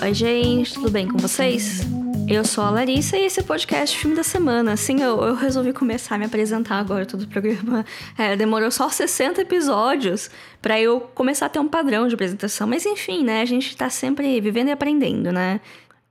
Oi, 0.00 0.14
gente, 0.14 0.74
tudo 0.74 0.90
bem 0.92 1.08
com 1.08 1.18
vocês? 1.18 1.80
Eu 2.28 2.44
sou 2.44 2.62
a 2.62 2.70
Larissa 2.70 3.16
e 3.16 3.24
esse 3.24 3.40
é 3.40 3.42
o 3.42 3.46
podcast 3.46 3.98
Filme 3.98 4.14
da 4.14 4.22
Semana. 4.22 4.76
Sim, 4.76 5.02
eu, 5.02 5.20
eu 5.24 5.34
resolvi 5.34 5.72
começar 5.72 6.14
a 6.14 6.18
me 6.18 6.24
apresentar 6.24 6.76
agora 6.76 7.04
todo 7.04 7.22
o 7.22 7.26
programa. 7.26 7.84
É, 8.16 8.36
demorou 8.36 8.70
só 8.70 8.88
60 8.88 9.40
episódios 9.40 10.30
para 10.62 10.80
eu 10.80 11.00
começar 11.00 11.46
a 11.46 11.48
ter 11.48 11.58
um 11.58 11.66
padrão 11.66 12.06
de 12.06 12.14
apresentação. 12.14 12.68
Mas 12.68 12.86
enfim, 12.86 13.24
né? 13.24 13.42
A 13.42 13.44
gente 13.44 13.76
tá 13.76 13.90
sempre 13.90 14.40
vivendo 14.40 14.68
e 14.68 14.70
aprendendo, 14.70 15.32
né? 15.32 15.60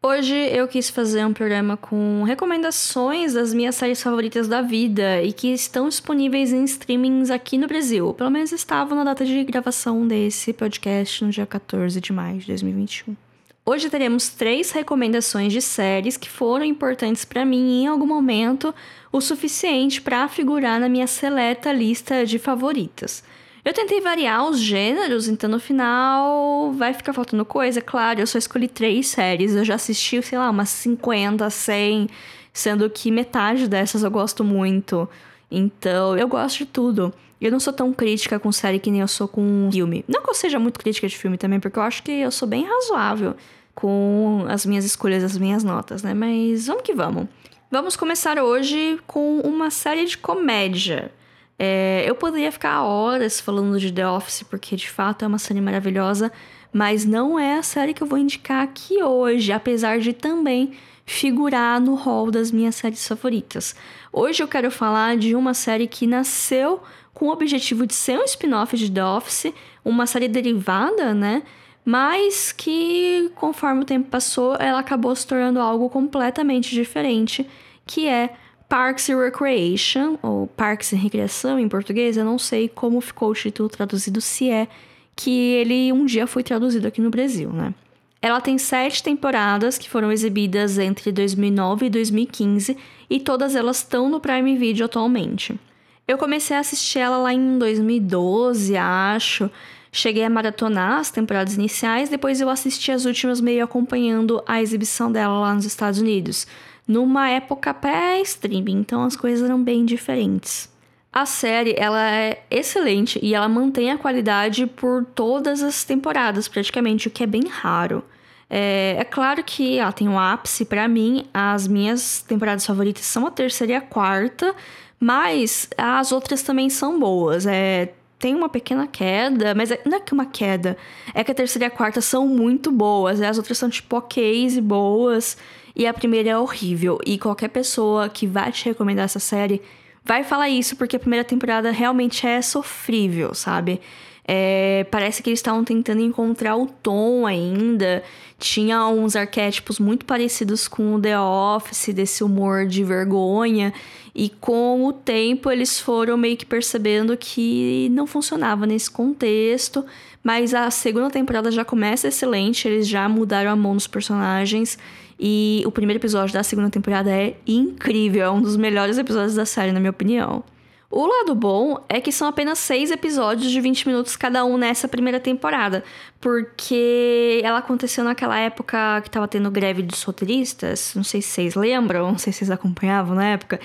Hoje 0.04 0.36
eu 0.36 0.68
quis 0.68 0.90
fazer 0.90 1.26
um 1.26 1.32
programa 1.32 1.78
com 1.78 2.24
recomendações 2.24 3.34
das 3.34 3.54
minhas 3.54 3.76
séries 3.76 4.04
favoritas 4.04 4.50
da 4.50 4.62
vida 4.62 5.24
e 5.24 5.32
que 5.32 5.54
estão 5.54 5.88
disponíveis 5.88 6.52
em 6.52 6.66
streamings 6.66 7.32
aqui 7.32 7.58
no 7.58 7.68
Brasil. 7.68 8.14
Pelo 8.14 8.30
menos 8.30 8.52
estavam 8.52 8.98
na 8.98 9.06
data 9.06 9.26
de 9.26 9.44
gravação 9.46 10.06
desse 10.06 10.52
podcast 10.52 11.24
no 11.24 11.32
dia 11.32 11.46
14 11.46 12.02
de 12.02 12.12
maio 12.12 12.40
de 12.40 12.48
2021. 12.48 13.27
Hoje 13.70 13.90
teremos 13.90 14.30
três 14.30 14.72
recomendações 14.72 15.52
de 15.52 15.62
séries 15.62 16.16
que 16.16 16.30
foram 16.30 16.64
importantes 16.64 17.26
para 17.26 17.44
mim 17.44 17.82
em 17.82 17.88
algum 17.88 18.06
momento, 18.06 18.74
o 19.12 19.20
suficiente 19.20 20.02
para 20.02 20.26
figurar 20.30 20.80
na 20.80 20.88
minha 20.88 21.06
seleta 21.06 21.74
lista 21.74 22.26
de 22.26 22.40
favoritas. 22.40 23.26
Eu 23.66 23.74
tentei 23.74 24.00
variar 24.00 24.48
os 24.48 24.58
gêneros, 24.58 25.28
então 25.28 25.50
no 25.50 25.60
final 25.60 26.72
vai 26.72 26.94
ficar 26.94 27.12
faltando 27.12 27.44
coisa. 27.44 27.82
Claro, 27.82 28.22
eu 28.22 28.26
só 28.26 28.38
escolhi 28.38 28.70
três 28.70 29.08
séries. 29.08 29.54
Eu 29.54 29.66
já 29.66 29.76
assisti, 29.76 30.22
sei 30.22 30.38
lá, 30.38 30.50
umas 30.50 30.70
50, 30.70 31.50
100, 31.50 32.08
sendo 32.54 32.90
que 32.90 33.12
metade 33.12 33.68
dessas 33.68 34.02
eu 34.02 34.10
gosto 34.10 34.46
muito. 34.46 35.10
Então, 35.52 36.18
eu 36.18 36.30
gosto 36.30 36.60
de 36.60 36.68
tudo. 36.68 37.14
Eu 37.40 37.52
não 37.52 37.60
sou 37.60 37.74
tão 37.74 37.92
crítica 37.92 38.40
com 38.40 38.50
série 38.50 38.80
que 38.80 38.90
nem 38.90 39.02
eu 39.02 39.08
sou 39.10 39.28
com 39.28 39.70
filme. 39.74 40.06
Não 40.08 40.24
que 40.24 40.30
eu 40.30 40.34
seja 40.34 40.58
muito 40.58 40.80
crítica 40.80 41.08
de 41.08 41.18
filme 41.18 41.38
também, 41.38 41.60
porque 41.60 41.78
eu 41.78 41.84
acho 41.84 42.02
que 42.02 42.12
eu 42.12 42.32
sou 42.32 42.48
bem 42.48 42.66
razoável 42.66 43.36
com 43.78 44.44
as 44.50 44.66
minhas 44.66 44.84
escolhas, 44.84 45.24
as 45.24 45.38
minhas 45.38 45.64
notas, 45.64 46.02
né? 46.02 46.12
Mas 46.12 46.66
vamos 46.66 46.82
que 46.82 46.96
vamos. 46.96 47.28
Vamos 47.70 47.96
começar 47.96 48.40
hoje 48.40 49.00
com 49.06 49.40
uma 49.42 49.70
série 49.70 50.04
de 50.06 50.18
comédia. 50.18 51.12
É, 51.60 52.04
eu 52.04 52.16
poderia 52.16 52.52
ficar 52.52 52.82
horas 52.82 53.40
falando 53.40 53.80
de 53.80 53.92
The 53.92 54.08
Office, 54.08 54.42
porque 54.42 54.76
de 54.76 54.90
fato 54.90 55.24
é 55.24 55.28
uma 55.28 55.38
série 55.38 55.62
maravilhosa, 55.62 56.32
mas 56.74 57.06
não 57.06 57.38
é 57.38 57.60
a 57.60 57.62
série 57.62 57.94
que 57.94 58.02
eu 58.02 58.08
vou 58.08 58.18
indicar 58.18 58.64
aqui 58.64 59.04
hoje, 59.04 59.52
apesar 59.52 60.00
de 60.00 60.12
também 60.12 60.72
figurar 61.06 61.80
no 61.80 61.94
hall 61.94 62.32
das 62.32 62.52
minhas 62.52 62.74
séries 62.74 63.08
favoritas. 63.08 63.76
Hoje 64.12 64.42
eu 64.42 64.48
quero 64.48 64.72
falar 64.72 65.18
de 65.18 65.36
uma 65.36 65.54
série 65.54 65.86
que 65.86 66.08
nasceu 66.08 66.82
com 67.14 67.28
o 67.28 67.32
objetivo 67.32 67.86
de 67.86 67.94
ser 67.94 68.18
um 68.18 68.24
spin-off 68.24 68.76
de 68.76 68.92
The 68.92 69.06
Office, 69.06 69.54
uma 69.86 70.08
série 70.08 70.28
derivada, 70.28 71.14
né? 71.14 71.44
Mas 71.90 72.52
que, 72.52 73.32
conforme 73.36 73.84
o 73.84 73.86
tempo 73.86 74.10
passou, 74.10 74.58
ela 74.60 74.80
acabou 74.80 75.16
se 75.16 75.26
tornando 75.26 75.62
algo 75.62 75.90
completamente 75.90 76.76
diferente, 76.76 77.48
que 77.86 78.06
é 78.06 78.32
Parks 78.68 79.10
and 79.10 79.18
Recreation, 79.18 80.18
ou 80.22 80.48
Parks 80.48 80.92
e 80.92 80.98
Recreação 80.98 81.58
em 81.58 81.70
português, 81.70 82.18
eu 82.18 82.26
não 82.26 82.38
sei 82.38 82.68
como 82.68 83.00
ficou 83.00 83.30
o 83.30 83.34
título 83.34 83.70
traduzido, 83.70 84.20
se 84.20 84.50
é 84.50 84.68
que 85.16 85.32
ele 85.32 85.94
um 85.94 86.06
dia 86.06 86.28
foi 86.28 86.44
traduzido 86.44 86.86
aqui 86.90 87.00
no 87.00 87.10
Brasil, 87.10 87.54
né? 87.54 87.74
Ela 88.22 88.42
tem 88.42 88.58
sete 88.58 89.02
temporadas 89.02 89.78
que 89.78 89.90
foram 89.90 90.12
exibidas 90.12 90.78
entre 90.78 91.10
2009 91.14 91.86
e 91.86 91.90
2015 91.90 92.78
e 93.10 93.18
todas 93.22 93.56
elas 93.56 93.78
estão 93.78 94.10
no 94.10 94.20
Prime 94.20 94.58
Video 94.58 94.86
atualmente. 94.88 95.58
Eu 96.06 96.18
comecei 96.18 96.58
a 96.58 96.60
assistir 96.60 97.00
ela 97.00 97.18
lá 97.18 97.34
em 97.34 97.58
2012, 97.58 98.76
acho. 98.76 99.50
Cheguei 99.98 100.24
a 100.24 100.30
maratonar 100.30 101.00
as 101.00 101.10
temporadas 101.10 101.56
iniciais, 101.56 102.08
depois 102.08 102.40
eu 102.40 102.52
assisti 102.52 102.92
as 102.92 103.06
últimas 103.06 103.42
meio 103.42 103.64
acompanhando 103.64 104.44
a 104.46 104.62
exibição 104.62 105.12
dela 105.12 105.40
lá 105.40 105.56
nos 105.56 105.66
Estados 105.66 106.00
Unidos 106.00 106.46
numa 106.88 107.28
época 107.30 107.74
pré-streaming, 107.74 108.78
então 108.78 109.04
as 109.04 109.16
coisas 109.16 109.44
eram 109.44 109.64
bem 109.64 109.84
diferentes. 109.86 110.72
A 111.12 111.26
série 111.26 111.74
ela 111.76 112.12
é 112.12 112.44
excelente 112.52 113.20
e 113.24 113.34
ela 113.34 113.50
mantém 113.50 113.90
a 113.90 113.98
qualidade 113.98 114.68
por 114.68 115.04
todas 115.04 115.64
as 115.64 115.84
temporadas, 115.84 116.48
praticamente, 116.48 117.08
o 117.08 117.12
que 117.12 117.24
é 117.24 117.28
bem 117.28 117.48
raro. 117.48 118.04
É, 118.48 118.98
é 119.00 119.04
claro 119.04 119.44
que 119.44 119.80
ela 119.80 119.92
tem 119.92 120.08
um 120.08 120.20
ápice 120.20 120.64
para 120.64 120.88
mim. 120.88 121.26
As 121.34 121.68
minhas 121.68 122.22
temporadas 122.22 122.68
favoritas 122.68 123.04
são 123.04 123.26
a 123.26 123.32
terceira 123.32 123.74
e 123.74 123.76
a 123.76 123.82
quarta, 123.82 124.54
mas 125.00 125.68
as 125.76 126.12
outras 126.12 126.44
também 126.44 126.70
são 126.70 127.00
boas. 127.00 127.48
É, 127.48 127.94
tem 128.20 128.34
uma 128.34 128.50
pequena 128.50 128.88
queda, 128.88 129.54
mas 129.54 129.72
é, 129.72 129.80
não 129.86 129.98
é 129.98 130.00
que 130.00 130.14
uma 130.14 130.26
queda, 130.26 130.78
é 131.14 131.24
que 131.24 131.32
a 131.32 131.36
terceira 131.36 131.66
e 131.66 131.68
a 131.68 131.72
quarta 131.72 132.02
são 132.02 132.28
muito 132.28 132.72
boas, 132.72 133.22
as 133.22 133.38
outras 133.38 133.58
são 133.58 133.70
tipo 133.70 133.96
ok 133.98 134.48
e 134.48 134.62
boas, 134.62 135.38
e 135.76 135.86
a 135.86 135.94
primeira 135.94 136.30
é 136.30 136.38
horrível. 136.38 136.98
E 137.06 137.20
qualquer 137.20 137.50
pessoa 137.50 138.10
que 138.10 138.26
vai 138.26 138.52
te 138.52 138.66
recomendar 138.66 139.06
essa 139.06 139.20
série 139.20 139.62
vai 140.08 140.24
falar 140.24 140.50
isso, 140.50 140.76
porque 140.76 140.96
a 140.96 141.00
primeira 141.00 141.26
temporada 141.26 141.70
realmente 141.70 142.26
é 142.26 142.42
sofrível, 142.42 143.34
sabe? 143.34 143.82
É, 144.30 144.86
parece 144.92 145.24
que 145.24 145.30
eles 145.30 145.40
estavam 145.40 145.64
tentando 145.64 146.02
encontrar 146.02 146.58
o 146.58 146.68
tom 146.68 147.26
ainda. 147.26 148.04
Tinha 148.38 148.88
uns 148.88 149.16
arquétipos 149.16 149.80
muito 149.80 150.06
parecidos 150.06 150.68
com 150.68 150.96
o 150.96 151.02
The 151.02 151.20
Office, 151.20 151.94
desse 151.94 152.24
humor 152.24 152.66
de 152.66 152.84
vergonha. 152.84 153.74
E 154.14 154.30
com 154.30 154.86
o 154.86 154.92
tempo 154.92 155.50
eles 155.50 155.80
foram 155.80 156.18
meio 156.18 156.36
que 156.36 156.46
percebendo 156.46 157.16
que 157.16 157.88
não 157.92 158.06
funcionava 158.06 158.66
nesse 158.66 158.92
contexto. 158.92 159.86
Mas 160.22 160.54
a 160.54 160.70
segunda 160.72 161.10
temporada 161.10 161.50
já 161.50 161.64
começa 161.64 162.10
excelente, 162.10 162.68
eles 162.68 162.86
já 162.86 163.08
mudaram 163.08 163.52
a 163.52 163.56
mão 163.56 163.76
dos 163.76 163.88
personagens. 163.88 164.78
E 165.20 165.64
o 165.66 165.72
primeiro 165.72 166.00
episódio 166.00 166.34
da 166.34 166.44
segunda 166.44 166.70
temporada 166.70 167.10
é 167.10 167.36
incrível, 167.46 168.24
é 168.24 168.30
um 168.30 168.42
dos 168.42 168.56
melhores 168.56 168.98
episódios 168.98 169.36
da 169.36 169.46
série, 169.46 169.72
na 169.72 169.80
minha 169.80 169.90
opinião. 169.90 170.44
O 170.90 171.06
lado 171.06 171.36
bom 171.36 171.84
é 171.90 172.00
que 172.00 172.14
são 172.14 172.28
apenas 172.30 172.60
seis 172.60 172.92
episódios 172.92 173.52
de 173.52 173.60
20 173.60 173.88
minutos 173.88 174.16
cada 174.16 174.46
um 174.46 174.58
nessa 174.58 174.88
primeira 174.88 175.20
temporada, 175.20 175.84
porque 176.22 177.42
ela 177.44 177.58
aconteceu 177.58 178.06
naquela 178.06 178.40
época 178.40 179.02
que 179.02 179.10
tava 179.10 179.28
tendo 179.28 179.52
greve 179.52 179.82
dos 179.82 180.02
roteiristas, 180.04 180.94
não 180.96 181.04
sei 181.04 181.22
se 181.22 181.30
vocês 181.30 181.56
lembram, 181.56 182.12
não 182.12 182.18
sei 182.18 182.32
se 182.32 182.40
vocês 182.40 182.52
acompanhavam 182.52 183.16
na 183.16 183.26
época. 183.26 183.60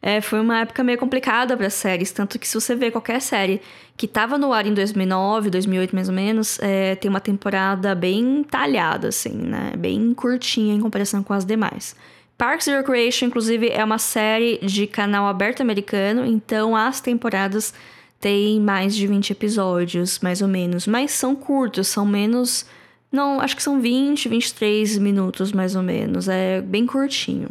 É, 0.00 0.20
foi 0.20 0.40
uma 0.40 0.60
época 0.60 0.84
meio 0.84 0.98
complicada 0.98 1.56
para 1.56 1.68
séries, 1.70 2.12
tanto 2.12 2.38
que 2.38 2.46
se 2.46 2.54
você 2.54 2.74
vê 2.74 2.90
qualquer 2.90 3.20
série 3.20 3.60
que 3.96 4.06
tava 4.06 4.38
no 4.38 4.52
ar 4.52 4.66
em 4.66 4.72
2009, 4.72 5.50
2008 5.50 5.94
mais 5.94 6.08
ou 6.08 6.14
menos, 6.14 6.58
é, 6.60 6.94
tem 6.94 7.08
uma 7.08 7.20
temporada 7.20 7.94
bem 7.94 8.44
talhada, 8.48 9.08
assim, 9.08 9.34
né? 9.34 9.72
Bem 9.76 10.14
curtinha 10.14 10.74
em 10.74 10.80
comparação 10.80 11.22
com 11.22 11.32
as 11.32 11.44
demais. 11.44 11.96
Parks 12.36 12.68
and 12.68 12.76
Recreation, 12.76 13.26
inclusive, 13.26 13.68
é 13.68 13.84
uma 13.84 13.98
série 13.98 14.58
de 14.62 14.86
canal 14.86 15.26
aberto 15.26 15.60
americano, 15.60 16.24
então 16.24 16.76
as 16.76 17.00
temporadas 17.00 17.74
têm 18.20 18.60
mais 18.60 18.94
de 18.94 19.08
20 19.08 19.30
episódios, 19.30 20.20
mais 20.20 20.40
ou 20.40 20.46
menos. 20.46 20.86
Mas 20.86 21.10
são 21.10 21.34
curtos, 21.34 21.88
são 21.88 22.06
menos. 22.06 22.64
Não, 23.10 23.40
acho 23.40 23.56
que 23.56 23.62
são 23.62 23.80
20, 23.80 24.28
23 24.28 24.98
minutos 24.98 25.50
mais 25.50 25.74
ou 25.74 25.82
menos. 25.82 26.28
É 26.28 26.60
bem 26.60 26.86
curtinho. 26.86 27.48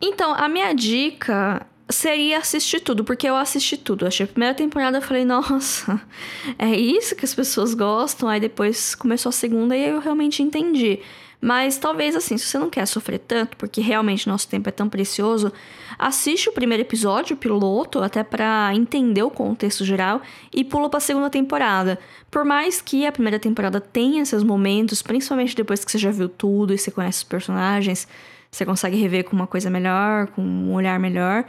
Então, 0.00 0.34
a 0.34 0.48
minha 0.48 0.72
dica 0.72 1.64
seria 1.88 2.38
assistir 2.38 2.80
tudo, 2.80 3.04
porque 3.04 3.28
eu 3.28 3.36
assisti 3.36 3.76
tudo. 3.76 4.06
Achei 4.06 4.24
a 4.24 4.28
primeira 4.28 4.54
temporada, 4.54 4.98
eu 4.98 5.02
falei, 5.02 5.24
nossa, 5.24 6.00
é 6.58 6.70
isso 6.70 7.14
que 7.14 7.24
as 7.24 7.34
pessoas 7.34 7.74
gostam. 7.74 8.28
Aí 8.28 8.40
depois 8.40 8.94
começou 8.94 9.30
a 9.30 9.32
segunda 9.32 9.76
e 9.76 9.88
eu 9.88 10.00
realmente 10.00 10.42
entendi. 10.42 11.00
Mas 11.40 11.76
talvez 11.76 12.16
assim, 12.16 12.38
se 12.38 12.46
você 12.46 12.58
não 12.58 12.70
quer 12.70 12.86
sofrer 12.86 13.18
tanto, 13.18 13.54
porque 13.58 13.82
realmente 13.82 14.26
nosso 14.26 14.48
tempo 14.48 14.66
é 14.66 14.72
tão 14.72 14.88
precioso, 14.88 15.52
assiste 15.98 16.48
o 16.48 16.52
primeiro 16.52 16.82
episódio, 16.82 17.36
o 17.36 17.38
piloto, 17.38 18.02
até 18.02 18.24
para 18.24 18.70
entender 18.74 19.22
o 19.22 19.30
contexto 19.30 19.84
geral 19.84 20.22
e 20.50 20.64
pula 20.64 20.88
para 20.88 20.96
a 20.96 21.00
segunda 21.02 21.28
temporada. 21.28 21.98
Por 22.30 22.46
mais 22.46 22.80
que 22.80 23.04
a 23.04 23.12
primeira 23.12 23.38
temporada 23.38 23.78
tenha 23.78 24.22
esses 24.22 24.42
momentos, 24.42 25.02
principalmente 25.02 25.54
depois 25.54 25.84
que 25.84 25.92
você 25.92 25.98
já 25.98 26.10
viu 26.10 26.30
tudo 26.30 26.72
e 26.72 26.78
você 26.78 26.90
conhece 26.90 27.18
os 27.18 27.24
personagens, 27.24 28.08
você 28.50 28.64
consegue 28.64 28.96
rever 28.96 29.24
com 29.24 29.36
uma 29.36 29.46
coisa 29.46 29.68
melhor, 29.68 30.28
com 30.28 30.40
um 30.40 30.72
olhar 30.72 30.98
melhor. 30.98 31.44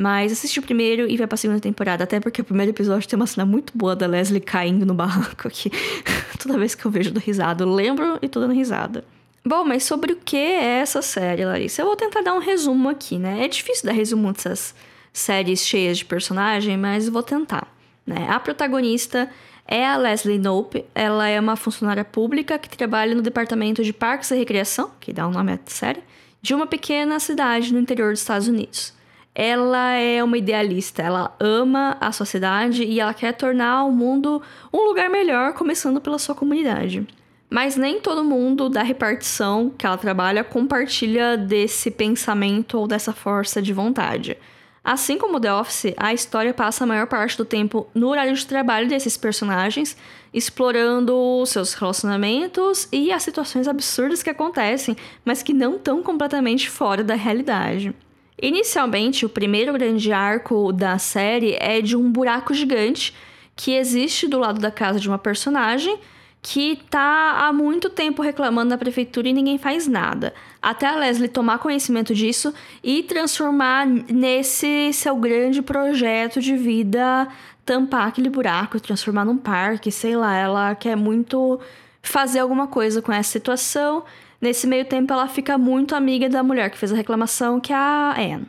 Mas 0.00 0.32
assiste 0.32 0.58
o 0.58 0.62
primeiro 0.62 1.06
e 1.06 1.14
vai 1.18 1.26
pra 1.26 1.36
segunda 1.36 1.60
temporada. 1.60 2.04
Até 2.04 2.18
porque 2.20 2.40
o 2.40 2.44
primeiro 2.44 2.72
episódio 2.72 3.06
tem 3.06 3.18
uma 3.18 3.26
cena 3.26 3.44
muito 3.44 3.76
boa 3.76 3.94
da 3.94 4.06
Leslie 4.06 4.40
caindo 4.40 4.86
no 4.86 4.94
barranco 4.94 5.46
aqui. 5.46 5.70
Toda 6.42 6.56
vez 6.56 6.74
que 6.74 6.86
eu 6.86 6.90
vejo 6.90 7.10
do 7.10 7.20
risado, 7.20 7.64
eu 7.64 7.70
lembro 7.70 8.18
e 8.22 8.26
tô 8.26 8.40
dando 8.40 8.54
risada. 8.54 9.04
Bom, 9.44 9.62
mas 9.62 9.84
sobre 9.84 10.14
o 10.14 10.16
que 10.16 10.38
é 10.38 10.80
essa 10.80 11.02
série, 11.02 11.44
Larissa? 11.44 11.82
Eu 11.82 11.86
vou 11.86 11.96
tentar 11.96 12.22
dar 12.22 12.32
um 12.32 12.38
resumo 12.38 12.88
aqui, 12.88 13.18
né? 13.18 13.44
É 13.44 13.48
difícil 13.48 13.84
dar 13.84 13.92
resumo 13.92 14.32
dessas 14.32 14.74
séries 15.12 15.66
cheias 15.66 15.98
de 15.98 16.06
personagem, 16.06 16.78
mas 16.78 17.06
vou 17.06 17.22
tentar. 17.22 17.68
Né? 18.06 18.26
A 18.30 18.40
protagonista 18.40 19.28
é 19.68 19.86
a 19.86 19.98
Leslie 19.98 20.38
Knope. 20.38 20.82
Ela 20.94 21.28
é 21.28 21.38
uma 21.38 21.56
funcionária 21.56 22.06
pública 22.06 22.58
que 22.58 22.74
trabalha 22.74 23.14
no 23.14 23.20
departamento 23.20 23.84
de 23.84 23.92
Parques 23.92 24.30
e 24.30 24.36
Recreação, 24.36 24.92
que 24.98 25.12
dá 25.12 25.28
o 25.28 25.30
nome 25.30 25.52
à 25.52 25.58
série, 25.66 26.02
de 26.40 26.54
uma 26.54 26.66
pequena 26.66 27.20
cidade 27.20 27.70
no 27.70 27.78
interior 27.78 28.12
dos 28.12 28.20
Estados 28.20 28.48
Unidos. 28.48 28.98
Ela 29.42 29.92
é 29.92 30.22
uma 30.22 30.36
idealista, 30.36 31.00
ela 31.00 31.34
ama 31.40 31.96
a 31.98 32.12
sociedade 32.12 32.84
e 32.84 33.00
ela 33.00 33.14
quer 33.14 33.32
tornar 33.32 33.84
o 33.84 33.90
mundo 33.90 34.42
um 34.70 34.86
lugar 34.86 35.08
melhor, 35.08 35.54
começando 35.54 35.98
pela 35.98 36.18
sua 36.18 36.34
comunidade. 36.34 37.06
Mas 37.48 37.74
nem 37.74 38.02
todo 38.02 38.22
mundo 38.22 38.68
da 38.68 38.82
repartição 38.82 39.72
que 39.78 39.86
ela 39.86 39.96
trabalha 39.96 40.44
compartilha 40.44 41.38
desse 41.38 41.90
pensamento 41.90 42.76
ou 42.76 42.86
dessa 42.86 43.14
força 43.14 43.62
de 43.62 43.72
vontade. 43.72 44.36
Assim 44.84 45.16
como 45.16 45.40
The 45.40 45.54
Office, 45.54 45.94
a 45.96 46.12
história 46.12 46.52
passa 46.52 46.84
a 46.84 46.86
maior 46.86 47.06
parte 47.06 47.38
do 47.38 47.44
tempo 47.46 47.88
no 47.94 48.08
horário 48.08 48.34
de 48.34 48.46
trabalho 48.46 48.90
desses 48.90 49.16
personagens, 49.16 49.96
explorando 50.34 51.42
seus 51.46 51.72
relacionamentos 51.72 52.86
e 52.92 53.10
as 53.10 53.22
situações 53.22 53.66
absurdas 53.66 54.22
que 54.22 54.28
acontecem, 54.28 54.94
mas 55.24 55.42
que 55.42 55.54
não 55.54 55.76
estão 55.76 56.02
completamente 56.02 56.68
fora 56.68 57.02
da 57.02 57.14
realidade. 57.14 57.94
Inicialmente, 58.40 59.26
o 59.26 59.28
primeiro 59.28 59.72
grande 59.72 60.12
arco 60.12 60.72
da 60.72 60.98
série 60.98 61.56
é 61.60 61.80
de 61.80 61.96
um 61.96 62.10
buraco 62.10 62.54
gigante 62.54 63.14
que 63.54 63.72
existe 63.72 64.26
do 64.26 64.38
lado 64.38 64.60
da 64.60 64.70
casa 64.70 64.98
de 64.98 65.08
uma 65.08 65.18
personagem 65.18 65.98
que 66.42 66.76
tá 66.88 67.36
há 67.40 67.52
muito 67.52 67.90
tempo 67.90 68.22
reclamando 68.22 68.70
da 68.70 68.78
prefeitura 68.78 69.28
e 69.28 69.32
ninguém 69.32 69.58
faz 69.58 69.86
nada. 69.86 70.32
Até 70.62 70.86
a 70.86 70.96
Leslie 70.96 71.28
tomar 71.28 71.58
conhecimento 71.58 72.14
disso 72.14 72.54
e 72.82 73.02
transformar 73.02 73.86
nesse 73.86 74.90
seu 74.94 75.16
grande 75.16 75.60
projeto 75.60 76.40
de 76.40 76.56
vida 76.56 77.28
tampar 77.64 78.08
aquele 78.08 78.28
buraco, 78.28 78.80
transformar 78.80 79.24
num 79.24 79.36
parque, 79.36 79.92
sei 79.92 80.16
lá, 80.16 80.34
ela 80.36 80.74
quer 80.74 80.96
muito 80.96 81.60
fazer 82.02 82.40
alguma 82.40 82.66
coisa 82.66 83.00
com 83.00 83.12
essa 83.12 83.30
situação. 83.30 84.02
Nesse 84.40 84.66
meio 84.66 84.84
tempo 84.84 85.12
ela 85.12 85.28
fica 85.28 85.58
muito 85.58 85.94
amiga 85.94 86.28
da 86.28 86.42
mulher 86.42 86.70
que 86.70 86.78
fez 86.78 86.92
a 86.92 86.96
reclamação, 86.96 87.60
que 87.60 87.72
é 87.72 87.76
a 87.76 88.14
Anne 88.18 88.46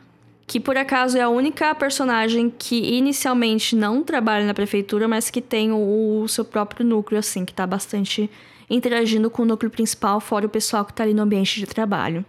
que 0.52 0.60
por 0.60 0.76
acaso 0.76 1.16
é 1.16 1.22
a 1.22 1.30
única 1.30 1.74
personagem 1.74 2.50
que 2.50 2.76
inicialmente 2.76 3.74
não 3.74 4.02
trabalha 4.02 4.44
na 4.44 4.52
prefeitura, 4.52 5.08
mas 5.08 5.30
que 5.30 5.40
tem 5.40 5.72
o, 5.72 6.20
o 6.22 6.28
seu 6.28 6.44
próprio 6.44 6.84
núcleo, 6.84 7.18
assim, 7.18 7.46
que 7.46 7.54
tá 7.54 7.66
bastante 7.66 8.30
interagindo 8.68 9.30
com 9.30 9.44
o 9.44 9.46
núcleo 9.46 9.70
principal, 9.70 10.20
fora 10.20 10.44
o 10.44 10.50
pessoal 10.50 10.84
que 10.84 10.92
tá 10.92 11.04
ali 11.04 11.14
no 11.14 11.22
ambiente 11.22 11.58
de 11.58 11.66
trabalho. 11.66 12.22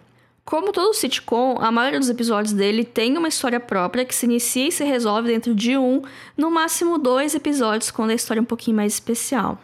Como 0.45 0.71
todo 0.71 0.94
sitcom, 0.94 1.57
a 1.60 1.69
maioria 1.69 2.00
dos 2.00 2.10
episódios 2.10 2.54
dele 2.54 2.86
tem 2.86 3.18
uma 3.18 3.27
história 3.27 3.60
própria 3.60 4.06
que 4.06 4.15
se 4.15 4.25
inicia 4.25 4.69
e 4.69 4.71
se 4.71 4.86
resolve 4.86 5.27
dentro 5.27 5.54
de 5.54 5.77
um, 5.77 6.01
no 6.38 6.50
máximo 6.50 6.98
dois 6.98 7.36
episódios, 7.36 7.92
quando 7.92 8.12
a 8.12 8.15
história 8.15 8.39
é 8.39 8.44
um 8.44 8.45
pouquinho 8.45 8.77
mais 8.77 8.94
especial. 8.94 9.60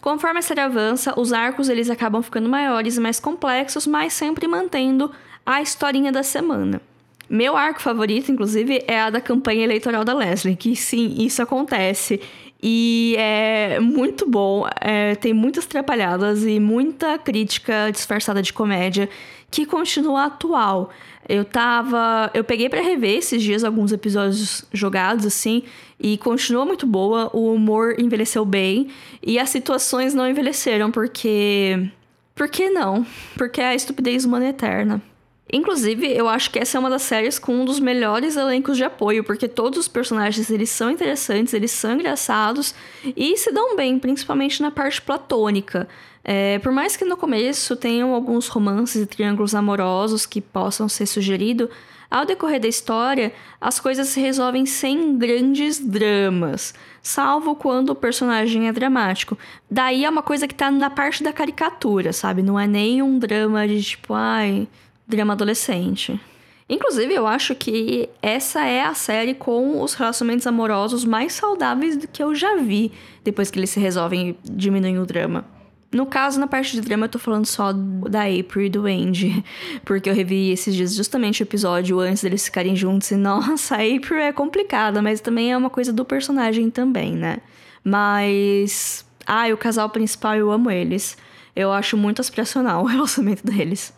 Conforme 0.00 0.38
a 0.38 0.42
série 0.42 0.60
avança, 0.60 1.18
os 1.18 1.32
arcos 1.32 1.68
eles 1.68 1.90
acabam 1.90 2.22
ficando 2.22 2.48
maiores 2.48 2.96
e 2.96 3.00
mais 3.00 3.18
complexos, 3.18 3.86
mas 3.86 4.12
sempre 4.12 4.46
mantendo 4.46 5.10
a 5.44 5.60
historinha 5.60 6.12
da 6.12 6.22
semana. 6.22 6.80
Meu 7.28 7.56
arco 7.56 7.80
favorito, 7.80 8.32
inclusive, 8.32 8.82
é 8.86 9.00
a 9.00 9.10
da 9.10 9.20
campanha 9.20 9.64
eleitoral 9.64 10.04
da 10.04 10.14
Leslie, 10.14 10.56
que 10.56 10.74
sim, 10.74 11.16
isso 11.18 11.42
acontece. 11.42 12.20
E 12.62 13.14
é 13.18 13.78
muito 13.78 14.28
bom, 14.28 14.66
é, 14.80 15.14
tem 15.14 15.32
muitas 15.32 15.64
atrapalhadas 15.64 16.44
e 16.44 16.58
muita 16.58 17.18
crítica 17.18 17.90
disfarçada 17.92 18.42
de 18.42 18.52
comédia 18.52 19.08
que 19.50 19.64
continua 19.66 20.24
atual. 20.26 20.90
Eu 21.28 21.44
tava. 21.44 22.30
Eu 22.32 22.42
peguei 22.44 22.68
para 22.68 22.80
rever 22.80 23.18
esses 23.18 23.42
dias 23.42 23.64
alguns 23.64 23.92
episódios 23.92 24.64
jogados, 24.72 25.26
assim, 25.26 25.62
e 26.00 26.16
continua 26.18 26.64
muito 26.64 26.86
boa. 26.86 27.30
O 27.34 27.52
humor 27.52 27.98
envelheceu 27.98 28.44
bem 28.44 28.88
e 29.22 29.38
as 29.38 29.50
situações 29.50 30.14
não 30.14 30.28
envelheceram, 30.28 30.90
porque. 30.90 31.90
Por 32.34 32.48
que 32.48 32.70
não? 32.70 33.04
Porque 33.36 33.60
a 33.60 33.74
estupidez 33.74 34.24
humana 34.24 34.46
é 34.46 34.50
eterna. 34.50 35.02
Inclusive, 35.50 36.06
eu 36.06 36.28
acho 36.28 36.50
que 36.50 36.58
essa 36.58 36.76
é 36.76 36.80
uma 36.80 36.90
das 36.90 37.02
séries 37.02 37.38
com 37.38 37.52
um 37.54 37.64
dos 37.64 37.80
melhores 37.80 38.36
elencos 38.36 38.76
de 38.76 38.84
apoio, 38.84 39.24
porque 39.24 39.48
todos 39.48 39.78
os 39.78 39.88
personagens 39.88 40.50
eles 40.50 40.68
são 40.68 40.90
interessantes, 40.90 41.54
eles 41.54 41.70
são 41.70 41.94
engraçados 41.94 42.74
e 43.16 43.36
se 43.36 43.50
dão 43.50 43.74
bem, 43.74 43.98
principalmente 43.98 44.60
na 44.60 44.70
parte 44.70 45.00
platônica. 45.00 45.88
É, 46.22 46.58
por 46.58 46.70
mais 46.70 46.96
que 46.96 47.04
no 47.06 47.16
começo 47.16 47.74
tenham 47.76 48.12
alguns 48.12 48.48
romances 48.48 49.02
e 49.02 49.06
triângulos 49.06 49.54
amorosos 49.54 50.26
que 50.26 50.42
possam 50.42 50.86
ser 50.86 51.06
sugeridos, 51.06 51.68
ao 52.10 52.24
decorrer 52.24 52.60
da 52.60 52.68
história, 52.68 53.32
as 53.60 53.78
coisas 53.78 54.08
se 54.08 54.20
resolvem 54.20 54.64
sem 54.64 55.18
grandes 55.18 55.78
dramas, 55.78 56.74
salvo 57.02 57.54
quando 57.54 57.90
o 57.90 57.94
personagem 57.94 58.66
é 58.66 58.72
dramático. 58.72 59.36
Daí 59.70 60.06
é 60.06 60.10
uma 60.10 60.22
coisa 60.22 60.48
que 60.48 60.54
tá 60.54 60.70
na 60.70 60.88
parte 60.88 61.22
da 61.22 61.34
caricatura, 61.34 62.12
sabe? 62.14 62.42
Não 62.42 62.58
é 62.58 62.66
nem 62.66 63.02
um 63.02 63.18
drama 63.18 63.68
de 63.68 63.82
tipo, 63.82 64.14
ai 64.14 64.66
drama 65.08 65.32
adolescente. 65.32 66.20
Inclusive, 66.68 67.14
eu 67.14 67.26
acho 67.26 67.54
que 67.54 68.10
essa 68.20 68.64
é 68.64 68.82
a 68.82 68.92
série 68.92 69.34
com 69.34 69.82
os 69.82 69.94
relacionamentos 69.94 70.46
amorosos 70.46 71.04
mais 71.04 71.32
saudáveis 71.32 71.96
do 71.96 72.06
que 72.06 72.22
eu 72.22 72.34
já 72.34 72.56
vi 72.56 72.92
depois 73.24 73.50
que 73.50 73.58
eles 73.58 73.70
se 73.70 73.80
resolvem 73.80 74.36
diminuir 74.44 74.98
o 74.98 75.06
drama. 75.06 75.46
No 75.90 76.04
caso, 76.04 76.38
na 76.38 76.46
parte 76.46 76.72
de 76.72 76.82
drama, 76.82 77.06
eu 77.06 77.08
tô 77.08 77.18
falando 77.18 77.46
só 77.46 77.72
da 77.72 78.24
April 78.24 78.66
e 78.66 78.68
do 78.68 78.86
Andy, 78.86 79.42
porque 79.86 80.10
eu 80.10 80.14
revi 80.14 80.50
esses 80.50 80.74
dias 80.74 80.94
justamente 80.94 81.42
o 81.42 81.44
episódio 81.44 81.98
antes 81.98 82.22
deles 82.22 82.44
ficarem 82.44 82.76
juntos 82.76 83.10
e 83.10 83.16
nossa, 83.16 83.76
a 83.76 83.78
April 83.78 84.18
é 84.18 84.30
complicada, 84.30 85.00
mas 85.00 85.22
também 85.22 85.50
é 85.50 85.56
uma 85.56 85.70
coisa 85.70 85.90
do 85.90 86.04
personagem 86.04 86.70
também, 86.70 87.12
né? 87.12 87.38
Mas. 87.82 89.06
Ah, 89.26 89.48
o 89.48 89.56
casal 89.56 89.88
principal, 89.88 90.36
eu 90.36 90.50
amo 90.50 90.70
eles. 90.70 91.16
Eu 91.56 91.72
acho 91.72 91.96
muito 91.96 92.20
aspiracional 92.20 92.82
o 92.84 92.86
relacionamento 92.86 93.46
deles. 93.46 93.94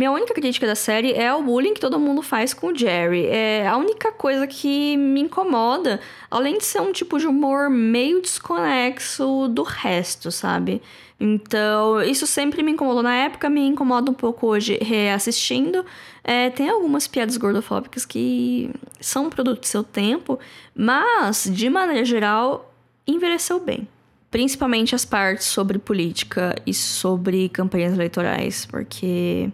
Minha 0.00 0.12
única 0.12 0.32
crítica 0.32 0.66
da 0.66 0.74
série 0.74 1.12
é 1.12 1.30
o 1.34 1.42
bullying 1.42 1.74
que 1.74 1.80
todo 1.80 2.00
mundo 2.00 2.22
faz 2.22 2.54
com 2.54 2.68
o 2.68 2.74
Jerry. 2.74 3.26
É 3.26 3.68
a 3.68 3.76
única 3.76 4.10
coisa 4.10 4.46
que 4.46 4.96
me 4.96 5.20
incomoda, 5.20 6.00
além 6.30 6.56
de 6.56 6.64
ser 6.64 6.80
um 6.80 6.90
tipo 6.90 7.18
de 7.18 7.26
humor 7.26 7.68
meio 7.68 8.22
desconexo 8.22 9.46
do 9.48 9.62
resto, 9.62 10.32
sabe? 10.32 10.80
Então, 11.20 12.00
isso 12.00 12.26
sempre 12.26 12.62
me 12.62 12.72
incomodou 12.72 13.02
na 13.02 13.14
época, 13.14 13.50
me 13.50 13.60
incomoda 13.60 14.10
um 14.10 14.14
pouco 14.14 14.46
hoje 14.46 14.78
reassistindo. 14.80 15.84
É, 16.24 16.48
tem 16.48 16.70
algumas 16.70 17.06
piadas 17.06 17.36
gordofóbicas 17.36 18.06
que 18.06 18.70
são 18.98 19.28
produto 19.28 19.60
do 19.60 19.66
seu 19.66 19.84
tempo, 19.84 20.38
mas, 20.74 21.44
de 21.44 21.68
maneira 21.68 22.06
geral, 22.06 22.72
envelheceu 23.06 23.60
bem. 23.60 23.86
Principalmente 24.30 24.94
as 24.94 25.04
partes 25.04 25.48
sobre 25.48 25.78
política 25.78 26.56
e 26.66 26.72
sobre 26.72 27.50
campanhas 27.50 27.92
eleitorais, 27.92 28.64
porque 28.64 29.50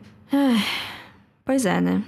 pois 1.44 1.66
é, 1.66 1.80
né? 1.80 2.02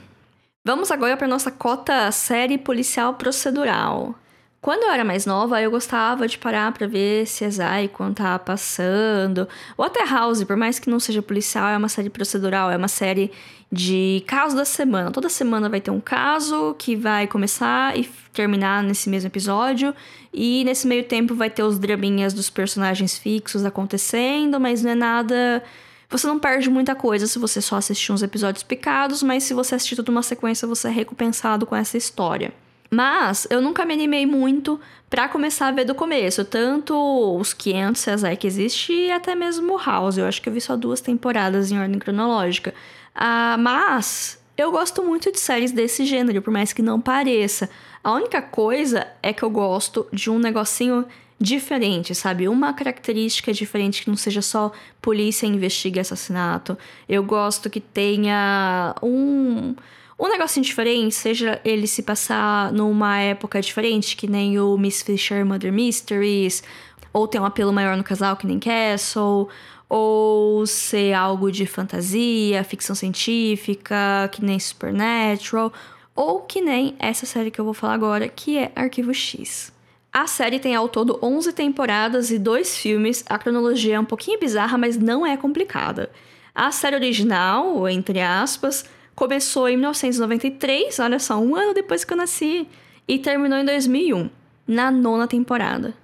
Vamos 0.64 0.90
agora 0.90 1.16
para 1.16 1.26
nossa 1.26 1.50
cota 1.50 2.10
série 2.12 2.58
policial 2.58 3.14
procedural. 3.14 4.14
Quando 4.60 4.82
eu 4.82 4.90
era 4.90 5.04
mais 5.04 5.24
nova, 5.24 5.62
eu 5.62 5.70
gostava 5.70 6.26
de 6.26 6.36
parar 6.36 6.72
para 6.72 6.86
ver 6.86 7.24
CSI 7.24 7.88
quando 7.92 8.16
tava 8.16 8.40
passando. 8.40 9.48
Ou 9.76 9.84
até 9.84 10.04
House, 10.04 10.42
por 10.42 10.56
mais 10.56 10.80
que 10.80 10.90
não 10.90 10.98
seja 10.98 11.22
policial, 11.22 11.68
é 11.68 11.76
uma 11.76 11.88
série 11.88 12.10
procedural, 12.10 12.68
é 12.70 12.76
uma 12.76 12.88
série 12.88 13.30
de 13.70 14.24
caso 14.26 14.56
da 14.56 14.64
semana. 14.64 15.12
Toda 15.12 15.28
semana 15.28 15.68
vai 15.68 15.80
ter 15.80 15.92
um 15.92 16.00
caso 16.00 16.74
que 16.76 16.96
vai 16.96 17.28
começar 17.28 17.96
e 17.96 18.04
terminar 18.32 18.82
nesse 18.82 19.08
mesmo 19.08 19.28
episódio. 19.28 19.94
E 20.34 20.64
nesse 20.64 20.88
meio 20.88 21.04
tempo 21.04 21.36
vai 21.36 21.48
ter 21.48 21.62
os 21.62 21.78
draminhas 21.78 22.34
dos 22.34 22.50
personagens 22.50 23.16
fixos 23.16 23.64
acontecendo, 23.64 24.58
mas 24.58 24.82
não 24.82 24.90
é 24.90 24.94
nada 24.96 25.62
você 26.10 26.26
não 26.26 26.38
perde 26.38 26.70
muita 26.70 26.94
coisa 26.94 27.26
se 27.26 27.38
você 27.38 27.60
só 27.60 27.76
assistir 27.76 28.12
uns 28.12 28.22
episódios 28.22 28.62
picados, 28.62 29.22
mas 29.22 29.44
se 29.44 29.52
você 29.52 29.74
assistir 29.74 29.96
tudo 29.96 30.08
uma 30.10 30.22
sequência, 30.22 30.66
você 30.66 30.88
é 30.88 30.90
recompensado 30.90 31.66
com 31.66 31.76
essa 31.76 31.96
história. 31.96 32.52
Mas 32.90 33.46
eu 33.50 33.60
nunca 33.60 33.84
me 33.84 33.92
animei 33.92 34.24
muito 34.24 34.80
para 35.10 35.28
começar 35.28 35.68
a 35.68 35.72
ver 35.72 35.84
do 35.84 35.94
começo, 35.94 36.44
tanto 36.44 36.94
os 37.38 37.52
500 37.52 38.02
CSI 38.02 38.36
que 38.36 38.46
existe 38.46 38.92
e 38.92 39.10
até 39.10 39.34
mesmo 39.34 39.76
House. 39.76 40.16
Eu 40.16 40.26
acho 40.26 40.40
que 40.40 40.48
eu 40.48 40.52
vi 40.52 40.60
só 40.60 40.76
duas 40.76 41.00
temporadas 41.00 41.70
em 41.70 41.78
ordem 41.78 41.98
cronológica. 41.98 42.72
Ah, 43.14 43.56
mas 43.58 44.38
eu 44.56 44.70
gosto 44.70 45.02
muito 45.02 45.30
de 45.30 45.38
séries 45.38 45.72
desse 45.72 46.06
gênero, 46.06 46.40
por 46.40 46.50
mais 46.50 46.72
que 46.72 46.80
não 46.80 46.98
pareça. 47.00 47.68
A 48.02 48.12
única 48.12 48.40
coisa 48.40 49.06
é 49.22 49.32
que 49.32 49.42
eu 49.42 49.50
gosto 49.50 50.06
de 50.10 50.30
um 50.30 50.38
negocinho 50.38 51.04
diferente, 51.40 52.14
sabe? 52.14 52.48
Uma 52.48 52.72
característica 52.72 53.52
diferente 53.52 54.02
que 54.02 54.10
não 54.10 54.16
seja 54.16 54.42
só 54.42 54.72
polícia 55.00 55.46
investiga 55.46 56.00
assassinato. 56.00 56.76
Eu 57.08 57.22
gosto 57.22 57.70
que 57.70 57.80
tenha 57.80 58.94
um 59.02 59.74
um 60.20 60.28
negocinho 60.28 60.64
diferente, 60.66 61.14
seja 61.14 61.60
ele 61.64 61.86
se 61.86 62.02
passar 62.02 62.72
numa 62.72 63.20
época 63.20 63.60
diferente, 63.60 64.16
que 64.16 64.26
nem 64.26 64.58
o 64.58 64.76
Miss 64.76 65.00
Fisher 65.00 65.46
Mother 65.46 65.72
Mysteries, 65.72 66.64
ou 67.12 67.28
ter 67.28 67.40
um 67.40 67.44
apelo 67.44 67.72
maior 67.72 67.96
no 67.96 68.02
casal, 68.02 68.36
que 68.36 68.44
nem 68.44 68.58
Castle, 68.58 69.48
ou 69.88 70.66
ser 70.66 71.14
algo 71.14 71.52
de 71.52 71.66
fantasia, 71.66 72.64
ficção 72.64 72.96
científica, 72.96 74.28
que 74.32 74.44
nem 74.44 74.58
Supernatural, 74.58 75.72
ou 76.16 76.40
que 76.40 76.60
nem 76.60 76.96
essa 76.98 77.24
série 77.24 77.52
que 77.52 77.60
eu 77.60 77.64
vou 77.64 77.74
falar 77.74 77.94
agora, 77.94 78.28
que 78.28 78.58
é 78.58 78.72
Arquivo 78.74 79.14
X. 79.14 79.72
A 80.18 80.26
série 80.26 80.58
tem 80.58 80.74
ao 80.74 80.88
todo 80.88 81.16
11 81.22 81.52
temporadas 81.52 82.32
e 82.32 82.40
dois 82.40 82.76
filmes. 82.76 83.24
A 83.28 83.38
cronologia 83.38 83.94
é 83.94 84.00
um 84.00 84.04
pouquinho 84.04 84.40
bizarra, 84.40 84.76
mas 84.76 84.96
não 84.96 85.24
é 85.24 85.36
complicada. 85.36 86.10
A 86.52 86.72
série 86.72 86.96
original, 86.96 87.88
entre 87.88 88.20
aspas, 88.20 88.84
começou 89.14 89.68
em 89.68 89.76
1993, 89.76 90.98
olha 90.98 91.20
só, 91.20 91.38
um 91.38 91.54
ano 91.54 91.72
depois 91.72 92.02
que 92.02 92.12
eu 92.12 92.16
nasci, 92.16 92.66
e 93.06 93.16
terminou 93.16 93.60
em 93.60 93.64
2001, 93.64 94.28
na 94.66 94.90
nona 94.90 95.28
temporada. 95.28 95.94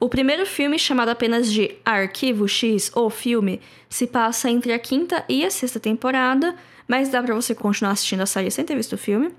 O 0.00 0.08
primeiro 0.08 0.46
filme, 0.46 0.78
chamado 0.78 1.10
apenas 1.10 1.52
de 1.52 1.76
Arquivo 1.84 2.48
X, 2.48 2.90
ou 2.94 3.10
filme, 3.10 3.60
se 3.90 4.06
passa 4.06 4.48
entre 4.48 4.72
a 4.72 4.78
quinta 4.78 5.26
e 5.28 5.44
a 5.44 5.50
sexta 5.50 5.78
temporada, 5.78 6.56
mas 6.88 7.10
dá 7.10 7.22
para 7.22 7.34
você 7.34 7.54
continuar 7.54 7.92
assistindo 7.92 8.22
a 8.22 8.26
série 8.26 8.50
sem 8.50 8.64
ter 8.64 8.76
visto 8.76 8.94
o 8.94 8.98
filme. 8.98 9.30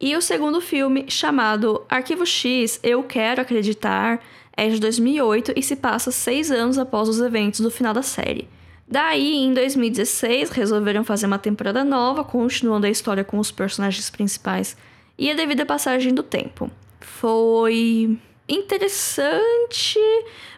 E 0.00 0.16
o 0.16 0.22
segundo 0.22 0.60
filme, 0.60 1.06
chamado 1.08 1.84
Arquivo 1.88 2.24
X, 2.24 2.78
Eu 2.84 3.02
Quero 3.02 3.40
Acreditar, 3.40 4.20
é 4.56 4.68
de 4.68 4.78
2008 4.78 5.54
e 5.56 5.62
se 5.62 5.74
passa 5.74 6.12
seis 6.12 6.52
anos 6.52 6.78
após 6.78 7.08
os 7.08 7.20
eventos 7.20 7.60
do 7.60 7.70
final 7.70 7.92
da 7.92 8.02
série. 8.02 8.48
Daí, 8.86 9.34
em 9.34 9.52
2016, 9.52 10.50
resolveram 10.50 11.02
fazer 11.02 11.26
uma 11.26 11.38
temporada 11.38 11.84
nova, 11.84 12.22
continuando 12.22 12.86
a 12.86 12.90
história 12.90 13.24
com 13.24 13.38
os 13.38 13.50
personagens 13.50 14.08
principais 14.08 14.76
e 15.18 15.30
a 15.30 15.34
devida 15.34 15.66
passagem 15.66 16.14
do 16.14 16.22
tempo. 16.22 16.70
Foi 17.00 18.16
interessante, 18.48 19.98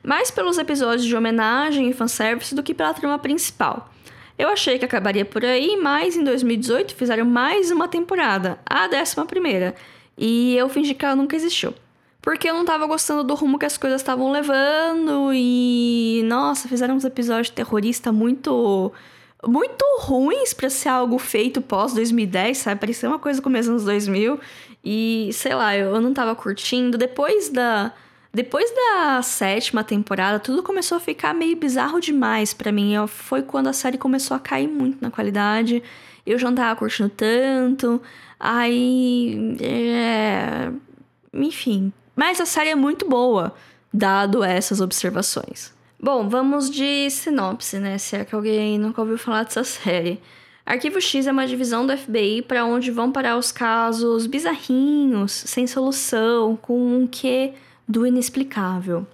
mais 0.04 0.30
pelos 0.30 0.58
episódios 0.58 1.06
de 1.06 1.16
homenagem 1.16 1.88
e 1.88 1.94
fanservice 1.94 2.54
do 2.54 2.62
que 2.62 2.74
pela 2.74 2.94
trama 2.94 3.18
principal. 3.18 3.90
Eu 4.40 4.48
achei 4.48 4.78
que 4.78 4.86
acabaria 4.86 5.22
por 5.22 5.44
aí, 5.44 5.76
mas 5.76 6.16
em 6.16 6.24
2018 6.24 6.94
fizeram 6.94 7.26
mais 7.26 7.70
uma 7.70 7.86
temporada, 7.86 8.58
a 8.64 8.88
décima 8.88 9.26
primeira, 9.26 9.74
e 10.16 10.56
eu 10.56 10.66
fingi 10.70 10.94
que 10.94 11.04
ela 11.04 11.14
nunca 11.14 11.36
existiu. 11.36 11.74
Porque 12.22 12.48
eu 12.48 12.54
não 12.54 12.64
tava 12.64 12.86
gostando 12.86 13.22
do 13.22 13.34
rumo 13.34 13.58
que 13.58 13.66
as 13.66 13.76
coisas 13.76 14.00
estavam 14.00 14.32
levando 14.32 15.30
e. 15.34 16.22
Nossa, 16.24 16.68
fizeram 16.68 16.94
uns 16.94 17.04
episódios 17.04 17.50
terroristas 17.50 18.14
muito. 18.14 18.90
Muito 19.46 19.84
ruins 20.00 20.54
para 20.54 20.70
ser 20.70 20.88
algo 20.88 21.18
feito 21.18 21.60
pós 21.60 21.92
2010, 21.92 22.58
sabe? 22.58 22.80
Parecia 22.80 23.08
uma 23.10 23.18
coisa 23.18 23.42
começo 23.42 23.70
anos 23.70 23.84
2000. 23.84 24.40
E 24.82 25.30
sei 25.34 25.54
lá, 25.54 25.76
eu 25.76 26.00
não 26.00 26.14
tava 26.14 26.34
curtindo. 26.34 26.96
Depois 26.96 27.50
da. 27.50 27.92
Depois 28.32 28.70
da 28.70 29.22
sétima 29.22 29.82
temporada, 29.82 30.38
tudo 30.38 30.62
começou 30.62 30.96
a 30.96 31.00
ficar 31.00 31.34
meio 31.34 31.56
bizarro 31.56 32.00
demais 32.00 32.54
para 32.54 32.70
mim. 32.70 32.94
Foi 33.08 33.42
quando 33.42 33.66
a 33.66 33.72
série 33.72 33.98
começou 33.98 34.36
a 34.36 34.40
cair 34.40 34.68
muito 34.68 35.02
na 35.02 35.10
qualidade. 35.10 35.82
Eu 36.24 36.38
já 36.38 36.48
não 36.48 36.54
tava 36.54 36.78
curtindo 36.78 37.08
tanto. 37.08 38.00
Aí. 38.38 39.56
É... 39.60 40.70
Enfim, 41.32 41.92
mas 42.14 42.40
a 42.40 42.46
série 42.46 42.70
é 42.70 42.74
muito 42.74 43.08
boa, 43.08 43.54
dado 43.92 44.44
essas 44.44 44.80
observações. 44.80 45.72
Bom, 45.98 46.28
vamos 46.28 46.70
de 46.70 47.10
sinopse, 47.10 47.78
né? 47.78 47.98
Se 47.98 48.16
é 48.16 48.24
que 48.24 48.34
alguém 48.34 48.78
nunca 48.78 49.00
ouviu 49.00 49.18
falar 49.18 49.42
dessa 49.42 49.64
série. 49.64 50.20
Arquivo 50.64 51.00
X 51.00 51.26
é 51.26 51.32
uma 51.32 51.46
divisão 51.46 51.84
do 51.84 51.96
FBI 51.96 52.42
para 52.42 52.64
onde 52.64 52.90
vão 52.92 53.10
parar 53.10 53.36
os 53.36 53.50
casos 53.50 54.26
bizarrinhos, 54.26 55.32
sem 55.32 55.66
solução, 55.66 56.56
com 56.56 56.78
um 56.78 57.06
quê 57.06 57.54
do 57.90 58.06
inexplicável. 58.06 59.04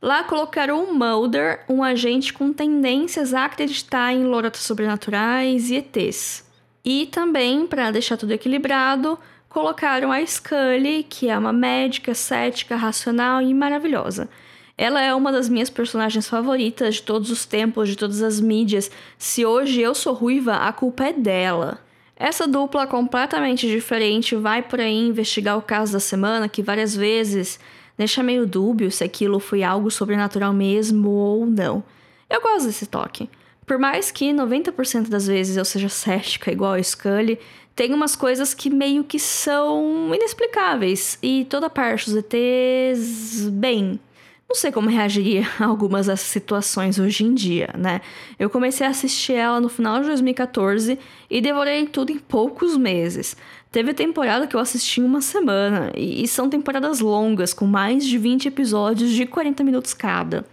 Lá 0.00 0.22
colocaram 0.22 0.84
o 0.84 0.94
Mulder, 0.94 1.64
um 1.68 1.82
agente 1.82 2.32
com 2.32 2.52
tendências 2.52 3.32
a 3.32 3.46
acreditar 3.46 4.12
em 4.12 4.24
lorotas 4.24 4.60
sobrenaturais 4.60 5.70
e 5.70 5.76
ETs. 5.76 6.44
E 6.84 7.06
também, 7.06 7.66
para 7.66 7.90
deixar 7.90 8.18
tudo 8.18 8.32
equilibrado, 8.32 9.18
colocaram 9.48 10.12
a 10.12 10.24
Scully, 10.24 11.02
que 11.08 11.30
é 11.30 11.38
uma 11.38 11.52
médica 11.52 12.14
cética, 12.14 12.76
racional 12.76 13.40
e 13.40 13.54
maravilhosa. 13.54 14.28
Ela 14.76 15.00
é 15.00 15.14
uma 15.14 15.32
das 15.32 15.48
minhas 15.48 15.70
personagens 15.70 16.28
favoritas 16.28 16.96
de 16.96 17.02
todos 17.02 17.30
os 17.30 17.46
tempos, 17.46 17.88
de 17.88 17.96
todas 17.96 18.22
as 18.22 18.38
mídias. 18.38 18.90
Se 19.16 19.46
hoje 19.46 19.80
eu 19.80 19.94
sou 19.94 20.12
ruiva, 20.12 20.56
a 20.56 20.72
culpa 20.72 21.04
é 21.04 21.12
dela. 21.14 21.78
Essa 22.14 22.46
dupla 22.46 22.86
completamente 22.86 23.66
diferente 23.66 24.36
vai 24.36 24.60
por 24.60 24.78
aí 24.78 25.08
investigar 25.08 25.56
o 25.56 25.62
caso 25.62 25.94
da 25.94 26.00
semana, 26.00 26.48
que 26.48 26.62
várias 26.62 26.94
vezes 26.94 27.58
deixa 27.96 28.22
meio 28.22 28.46
dúbio 28.46 28.90
se 28.90 29.04
aquilo 29.04 29.38
foi 29.40 29.62
algo 29.62 29.90
sobrenatural 29.90 30.52
mesmo 30.52 31.10
ou 31.10 31.46
não. 31.46 31.82
Eu 32.28 32.40
gosto 32.40 32.66
desse 32.66 32.86
toque. 32.86 33.28
Por 33.64 33.78
mais 33.78 34.10
que 34.10 34.32
90% 34.32 35.08
das 35.08 35.26
vezes 35.26 35.56
eu 35.56 35.64
seja 35.64 35.88
cética 35.88 36.52
igual 36.52 36.74
a 36.74 36.82
Scully, 36.82 37.38
tem 37.74 37.92
umas 37.92 38.16
coisas 38.16 38.54
que 38.54 38.70
meio 38.70 39.04
que 39.04 39.18
são 39.18 40.10
inexplicáveis. 40.14 41.18
E 41.22 41.44
toda 41.44 41.68
parte 41.68 42.10
dos 42.10 42.24
ETs, 42.24 43.48
bem. 43.50 44.00
Não 44.48 44.54
sei 44.54 44.70
como 44.70 44.88
reagiria 44.88 45.46
a 45.58 45.64
algumas 45.64 46.06
dessas 46.06 46.28
situações 46.28 46.98
hoje 46.98 47.24
em 47.24 47.34
dia, 47.34 47.68
né? 47.76 48.00
Eu 48.38 48.48
comecei 48.48 48.86
a 48.86 48.90
assistir 48.90 49.34
ela 49.34 49.60
no 49.60 49.68
final 49.68 50.00
de 50.00 50.06
2014 50.06 50.98
e 51.28 51.40
devorei 51.40 51.86
tudo 51.86 52.12
em 52.12 52.18
poucos 52.18 52.76
meses. 52.76 53.36
Teve 53.72 53.92
temporada 53.92 54.46
que 54.46 54.54
eu 54.54 54.60
assisti 54.60 55.00
em 55.00 55.04
uma 55.04 55.20
semana, 55.20 55.92
e 55.94 56.26
são 56.28 56.48
temporadas 56.48 57.00
longas, 57.00 57.52
com 57.52 57.66
mais 57.66 58.06
de 58.06 58.16
20 58.16 58.48
episódios 58.48 59.10
de 59.10 59.26
40 59.26 59.62
minutos 59.64 59.92
cada. 59.92 60.46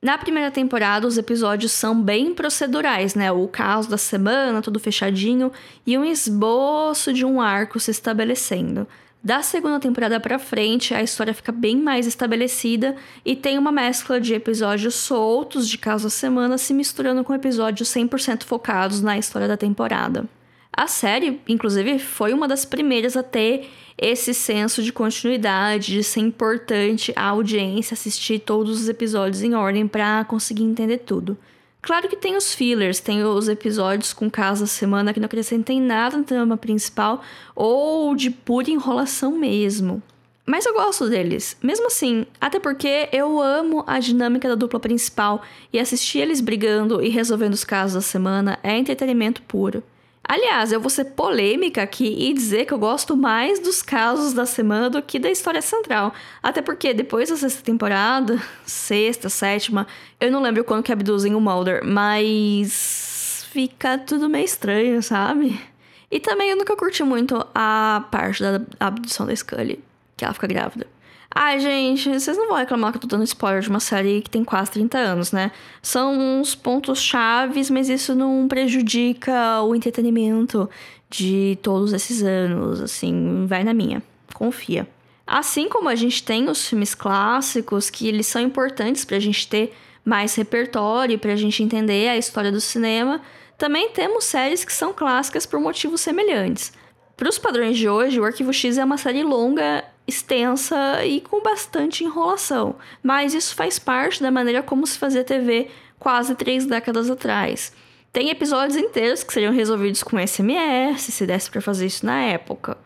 Na 0.00 0.16
primeira 0.16 0.50
temporada, 0.50 1.06
os 1.06 1.18
episódios 1.18 1.72
são 1.72 2.00
bem 2.00 2.32
procedurais, 2.32 3.14
né? 3.14 3.30
O 3.30 3.46
caos 3.46 3.86
da 3.86 3.98
semana, 3.98 4.62
tudo 4.62 4.80
fechadinho, 4.80 5.52
e 5.86 5.98
um 5.98 6.04
esboço 6.04 7.12
de 7.12 7.26
um 7.26 7.38
arco 7.38 7.78
se 7.78 7.90
estabelecendo. 7.90 8.88
Da 9.22 9.42
segunda 9.42 9.78
temporada 9.78 10.18
para 10.18 10.38
frente, 10.38 10.94
a 10.94 11.02
história 11.02 11.34
fica 11.34 11.52
bem 11.52 11.76
mais 11.76 12.06
estabelecida 12.06 12.96
e 13.22 13.36
tem 13.36 13.58
uma 13.58 13.70
mescla 13.70 14.18
de 14.18 14.32
episódios 14.32 14.94
soltos 14.94 15.68
de 15.68 15.76
caso 15.76 16.04
da 16.04 16.10
semana 16.10 16.56
se 16.56 16.72
misturando 16.72 17.22
com 17.22 17.34
episódios 17.34 17.90
100% 17.90 18.44
focados 18.44 19.02
na 19.02 19.18
história 19.18 19.46
da 19.46 19.58
temporada. 19.58 20.24
A 20.72 20.86
série, 20.86 21.38
inclusive, 21.46 21.98
foi 21.98 22.32
uma 22.32 22.48
das 22.48 22.64
primeiras 22.64 23.14
a 23.14 23.22
ter 23.22 23.68
esse 23.98 24.32
senso 24.32 24.82
de 24.82 24.90
continuidade, 24.90 25.92
de 25.92 26.02
ser 26.02 26.20
importante 26.20 27.12
a 27.14 27.24
audiência 27.28 27.92
assistir 27.92 28.38
todos 28.38 28.80
os 28.80 28.88
episódios 28.88 29.42
em 29.42 29.54
ordem 29.54 29.86
para 29.86 30.24
conseguir 30.24 30.64
entender 30.64 30.98
tudo. 30.98 31.36
Claro 31.82 32.08
que 32.08 32.16
tem 32.16 32.36
os 32.36 32.54
fillers, 32.54 33.00
tem 33.00 33.24
os 33.24 33.48
episódios 33.48 34.12
com 34.12 34.30
casa 34.30 34.66
semana 34.66 35.14
que 35.14 35.20
não 35.20 35.26
acrescentem 35.26 35.80
nada 35.80 36.18
na 36.18 36.24
trama 36.24 36.56
principal 36.56 37.22
ou 37.54 38.14
de 38.14 38.30
pura 38.30 38.70
enrolação 38.70 39.32
mesmo. 39.32 40.02
Mas 40.44 40.66
eu 40.66 40.74
gosto 40.74 41.08
deles, 41.08 41.56
mesmo 41.62 41.86
assim, 41.86 42.26
até 42.40 42.58
porque 42.58 43.08
eu 43.12 43.40
amo 43.40 43.84
a 43.86 43.98
dinâmica 44.00 44.48
da 44.48 44.56
dupla 44.56 44.80
principal 44.80 45.42
e 45.72 45.78
assistir 45.78 46.18
eles 46.18 46.40
brigando 46.40 47.02
e 47.02 47.08
resolvendo 47.08 47.54
os 47.54 47.64
casos 47.64 47.94
da 47.94 48.00
semana 48.00 48.58
é 48.62 48.76
entretenimento 48.76 49.42
puro. 49.42 49.82
Aliás, 50.30 50.70
eu 50.70 50.80
vou 50.80 50.88
ser 50.88 51.06
polêmica 51.06 51.82
aqui 51.82 52.06
e 52.06 52.32
dizer 52.32 52.64
que 52.64 52.72
eu 52.72 52.78
gosto 52.78 53.16
mais 53.16 53.58
dos 53.58 53.82
casos 53.82 54.32
da 54.32 54.46
semana 54.46 54.88
do 54.88 55.02
que 55.02 55.18
da 55.18 55.28
história 55.28 55.60
central. 55.60 56.14
Até 56.40 56.62
porque 56.62 56.94
depois 56.94 57.30
da 57.30 57.36
sexta 57.36 57.64
temporada, 57.64 58.40
sexta, 58.64 59.28
sétima, 59.28 59.88
eu 60.20 60.30
não 60.30 60.40
lembro 60.40 60.62
quando 60.62 60.84
que 60.84 60.92
abduzem 60.92 61.34
o 61.34 61.40
Mulder, 61.40 61.84
mas 61.84 63.44
fica 63.50 63.98
tudo 63.98 64.28
meio 64.28 64.44
estranho, 64.44 65.02
sabe? 65.02 65.60
E 66.08 66.20
também 66.20 66.50
eu 66.50 66.56
nunca 66.56 66.76
curti 66.76 67.02
muito 67.02 67.44
a 67.52 68.06
parte 68.12 68.40
da 68.40 68.62
abdução 68.78 69.26
da 69.26 69.34
Scully, 69.34 69.82
que 70.16 70.24
ela 70.24 70.32
fica 70.32 70.46
grávida. 70.46 70.86
Ai, 71.32 71.60
gente, 71.60 72.10
vocês 72.10 72.36
não 72.36 72.48
vão 72.48 72.56
reclamar 72.56 72.90
que 72.90 72.96
eu 72.96 73.02
tô 73.02 73.06
dando 73.06 73.22
spoiler 73.22 73.62
de 73.62 73.68
uma 73.68 73.78
série 73.78 74.20
que 74.20 74.28
tem 74.28 74.44
quase 74.44 74.72
30 74.72 74.98
anos, 74.98 75.30
né? 75.30 75.52
São 75.80 76.12
uns 76.12 76.56
pontos 76.56 77.00
chaves, 77.00 77.70
mas 77.70 77.88
isso 77.88 78.14
não 78.16 78.48
prejudica 78.48 79.62
o 79.62 79.74
entretenimento 79.74 80.68
de 81.08 81.56
todos 81.62 81.92
esses 81.92 82.22
anos, 82.22 82.80
assim, 82.80 83.46
vai 83.46 83.62
na 83.62 83.72
minha. 83.72 84.02
Confia. 84.34 84.88
Assim 85.24 85.68
como 85.68 85.88
a 85.88 85.94
gente 85.94 86.24
tem 86.24 86.48
os 86.48 86.66
filmes 86.66 86.94
clássicos, 86.96 87.88
que 87.88 88.08
eles 88.08 88.26
são 88.26 88.42
importantes 88.42 89.04
pra 89.04 89.20
gente 89.20 89.46
ter 89.46 89.72
mais 90.04 90.34
repertório, 90.34 91.18
pra 91.18 91.36
gente 91.36 91.62
entender 91.62 92.08
a 92.08 92.16
história 92.16 92.50
do 92.50 92.60
cinema, 92.60 93.20
também 93.56 93.90
temos 93.90 94.24
séries 94.24 94.64
que 94.64 94.72
são 94.72 94.92
clássicas 94.92 95.46
por 95.46 95.60
motivos 95.60 96.00
semelhantes. 96.00 96.72
Para 97.16 97.28
os 97.28 97.38
padrões 97.38 97.76
de 97.76 97.88
hoje, 97.88 98.18
o 98.18 98.24
Arquivo 98.24 98.52
X 98.52 98.78
é 98.78 98.84
uma 98.84 98.96
série 98.96 99.22
longa 99.22 99.84
extensa 100.10 101.04
e 101.04 101.20
com 101.20 101.42
bastante 101.42 102.04
enrolação. 102.04 102.76
Mas 103.02 103.32
isso 103.32 103.54
faz 103.54 103.78
parte 103.78 104.22
da 104.22 104.30
maneira 104.30 104.62
como 104.62 104.86
se 104.86 104.98
fazia 104.98 105.24
TV 105.24 105.68
quase 105.98 106.34
três 106.34 106.66
décadas 106.66 107.10
atrás. 107.10 107.72
Tem 108.12 108.28
episódios 108.28 108.76
inteiros 108.76 109.22
que 109.22 109.32
seriam 109.32 109.52
resolvidos 109.52 110.02
com 110.02 110.18
SMS, 110.18 111.02
se 111.02 111.26
desse 111.26 111.50
para 111.50 111.60
fazer 111.60 111.86
isso 111.86 112.04
na 112.04 112.20
época. 112.22 112.76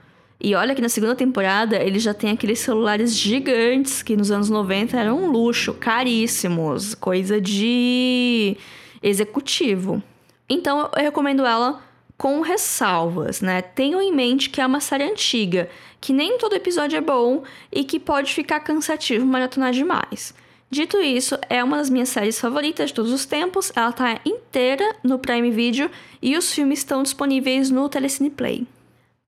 E 0.41 0.55
olha 0.55 0.75
que 0.75 0.83
na 0.83 0.91
segunda 0.91 1.15
temporada 1.15 1.77
ele 1.83 1.99
já 1.99 2.13
tem 2.13 2.31
aqueles 2.31 2.59
celulares 2.59 3.17
gigantes 3.17 4.03
que 4.03 4.17
nos 4.17 4.31
anos 4.31 4.51
90 4.51 4.95
eram 4.95 5.25
um 5.25 5.31
luxo, 5.31 5.73
caríssimos, 5.73 6.95
coisa 6.95 7.41
de 7.41 8.57
executivo. 9.03 10.03
Então 10.49 10.91
eu 10.95 11.03
recomendo 11.03 11.47
ela 11.47 11.81
com 12.19 12.43
ressalvas, 12.43 13.41
né? 13.41 13.63
Tenham 13.63 14.03
em 14.03 14.13
mente 14.13 14.51
que 14.51 14.61
é 14.61 14.67
uma 14.67 14.81
série 14.81 15.05
antiga, 15.05 15.69
que 16.05 16.13
nem 16.13 16.37
todo 16.37 16.55
episódio 16.55 16.99
é 16.99 17.01
bom 17.01 17.45
e 17.73 17.83
que 17.83 17.99
pode 17.99 18.35
ficar 18.35 18.61
cansativo 18.61 19.25
maratonar 19.25 19.73
demais. 19.73 20.35
Dito 20.71 20.99
isso, 20.99 21.39
é 21.49 21.65
uma 21.65 21.79
das 21.79 21.89
minhas 21.89 22.11
séries 22.11 22.39
favoritas 22.39 22.91
de 22.91 22.95
todos 22.95 23.11
os 23.11 23.25
tempos. 23.25 23.73
Ela 23.75 23.91
tá 23.91 24.21
inteira 24.23 24.85
no 25.03 25.19
Prime 25.19 25.51
Video 25.51 25.91
e 26.21 26.37
os 26.37 26.53
filmes 26.53 26.81
estão 26.81 27.03
disponíveis 27.03 27.71
no 27.71 27.89
Telecine 27.89 28.29
Play. 28.29 28.67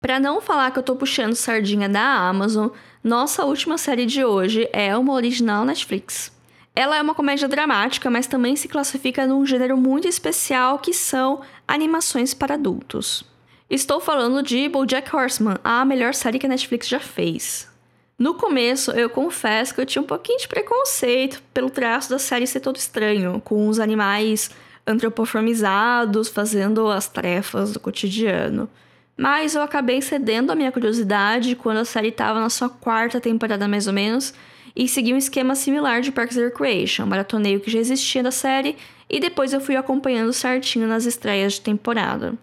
Para 0.03 0.21
não 0.21 0.43
falar 0.43 0.71
que 0.71 0.79
eu 0.79 0.83
tô 0.83 0.95
puxando 0.95 1.35
sardinha 1.35 1.89
da 1.89 2.29
Amazon, 2.29 2.69
nossa 3.03 3.47
última 3.47 3.79
série 3.79 4.05
de 4.05 4.23
hoje 4.23 4.69
é 4.71 4.95
uma 4.95 5.15
original 5.15 5.65
Netflix. 5.65 6.31
Ela 6.75 6.99
é 6.99 7.01
uma 7.01 7.15
comédia 7.15 7.49
dramática, 7.49 8.11
mas 8.11 8.27
também 8.27 8.55
se 8.55 8.69
classifica 8.69 9.27
num 9.27 9.47
gênero 9.47 9.79
muito 9.79 10.07
especial 10.07 10.79
que 10.79 10.93
são 10.93 11.41
animações 11.67 12.35
para 12.35 12.53
adultos. 12.53 13.25
Estou 13.69 13.99
falando 14.01 14.45
de 14.45 14.69
BoJack 14.69 15.15
Horseman, 15.15 15.57
a 15.65 15.85
melhor 15.85 16.15
série 16.15 16.39
que 16.39 16.47
a 16.47 16.49
Netflix 16.49 16.87
já 16.87 17.01
fez. 17.01 17.69
No 18.17 18.35
começo, 18.35 18.93
eu 18.93 19.11
confesso 19.11 19.75
que 19.75 19.81
eu 19.81 19.87
tinha 19.87 20.01
um 20.01 20.07
pouquinho 20.07 20.39
de 20.39 20.47
preconceito 20.47 21.43
pelo 21.53 21.69
traço 21.69 22.09
da 22.09 22.19
série 22.19 22.47
ser 22.47 22.61
todo 22.61 22.77
estranho, 22.77 23.43
com 23.45 23.67
os 23.69 23.81
animais 23.81 24.53
antropoformizados 24.87 26.29
fazendo 26.29 26.87
as 26.87 27.09
tarefas 27.09 27.73
do 27.73 27.81
cotidiano. 27.81 28.71
Mas 29.17 29.57
eu 29.57 29.63
acabei 29.63 30.01
cedendo 30.01 30.53
a 30.53 30.55
minha 30.55 30.71
curiosidade 30.71 31.57
quando 31.57 31.79
a 31.79 31.85
série 31.85 32.09
estava 32.09 32.39
na 32.39 32.49
sua 32.49 32.69
quarta 32.69 33.21
temporada 33.21 33.67
mais 33.67 33.89
ou 33.89 33.93
menos 33.93 34.33
e 34.77 34.87
segui 34.87 35.13
um 35.13 35.19
esquema 35.19 35.57
similar 35.57 36.03
de 36.03 36.13
Parks 36.13 36.37
and 36.37 36.45
Recreation, 36.45 37.05
maratonei 37.05 37.57
o 37.57 37.61
que 37.61 37.71
já 37.71 37.81
existia 37.81 38.23
da 38.23 38.31
série 38.31 38.77
e 39.11 39.19
depois 39.19 39.53
eu 39.53 39.61
fui 39.61 39.75
acompanhando 39.75 40.33
certinho 40.33 40.87
nas 40.87 41.05
estreias 41.05 41.55
de 41.55 41.63
temporada. 41.63 42.35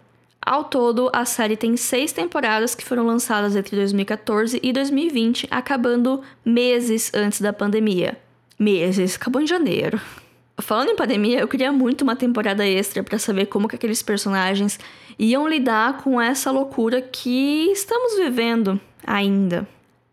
Ao 0.44 0.64
todo, 0.64 1.10
a 1.10 1.24
série 1.24 1.56
tem 1.56 1.74
seis 1.74 2.12
temporadas 2.12 2.74
que 2.74 2.84
foram 2.84 3.06
lançadas 3.06 3.56
entre 3.56 3.76
2014 3.76 4.60
e 4.62 4.72
2020, 4.74 5.48
acabando 5.50 6.20
meses 6.44 7.10
antes 7.14 7.40
da 7.40 7.50
pandemia. 7.50 8.18
Meses, 8.58 9.16
acabou 9.16 9.40
em 9.40 9.46
janeiro. 9.46 9.98
Falando 10.60 10.90
em 10.90 10.96
pandemia, 10.96 11.40
eu 11.40 11.48
queria 11.48 11.72
muito 11.72 12.02
uma 12.02 12.14
temporada 12.14 12.66
extra 12.66 13.02
para 13.02 13.18
saber 13.18 13.46
como 13.46 13.66
que 13.66 13.74
aqueles 13.74 14.02
personagens 14.02 14.78
iam 15.18 15.48
lidar 15.48 16.02
com 16.02 16.20
essa 16.20 16.50
loucura 16.50 17.00
que 17.00 17.70
estamos 17.72 18.18
vivendo 18.18 18.78
ainda. 19.06 19.66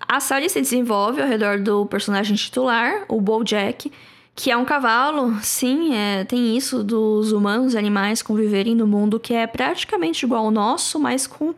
A 0.08 0.22
série 0.22 0.50
se 0.50 0.62
desenvolve 0.62 1.22
ao 1.22 1.28
redor 1.28 1.60
do 1.60 1.86
personagem 1.86 2.38
titular, 2.38 3.04
o 3.10 3.20
Bojack, 3.20 3.92
que 4.42 4.50
é 4.50 4.58
um 4.58 4.66
cavalo. 4.66 5.38
Sim, 5.44 5.94
é, 5.94 6.24
tem 6.24 6.58
isso 6.58 6.84
dos 6.84 7.32
humanos 7.32 7.76
e 7.76 7.78
animais 7.78 8.24
conviverem 8.24 8.74
no 8.74 8.88
mundo 8.88 9.20
que 9.20 9.36
é 9.36 9.46
praticamente 9.46 10.26
igual 10.26 10.46
ao 10.46 10.52
nosso, 10.52 11.00
mas 11.00 11.28
com 11.28 11.54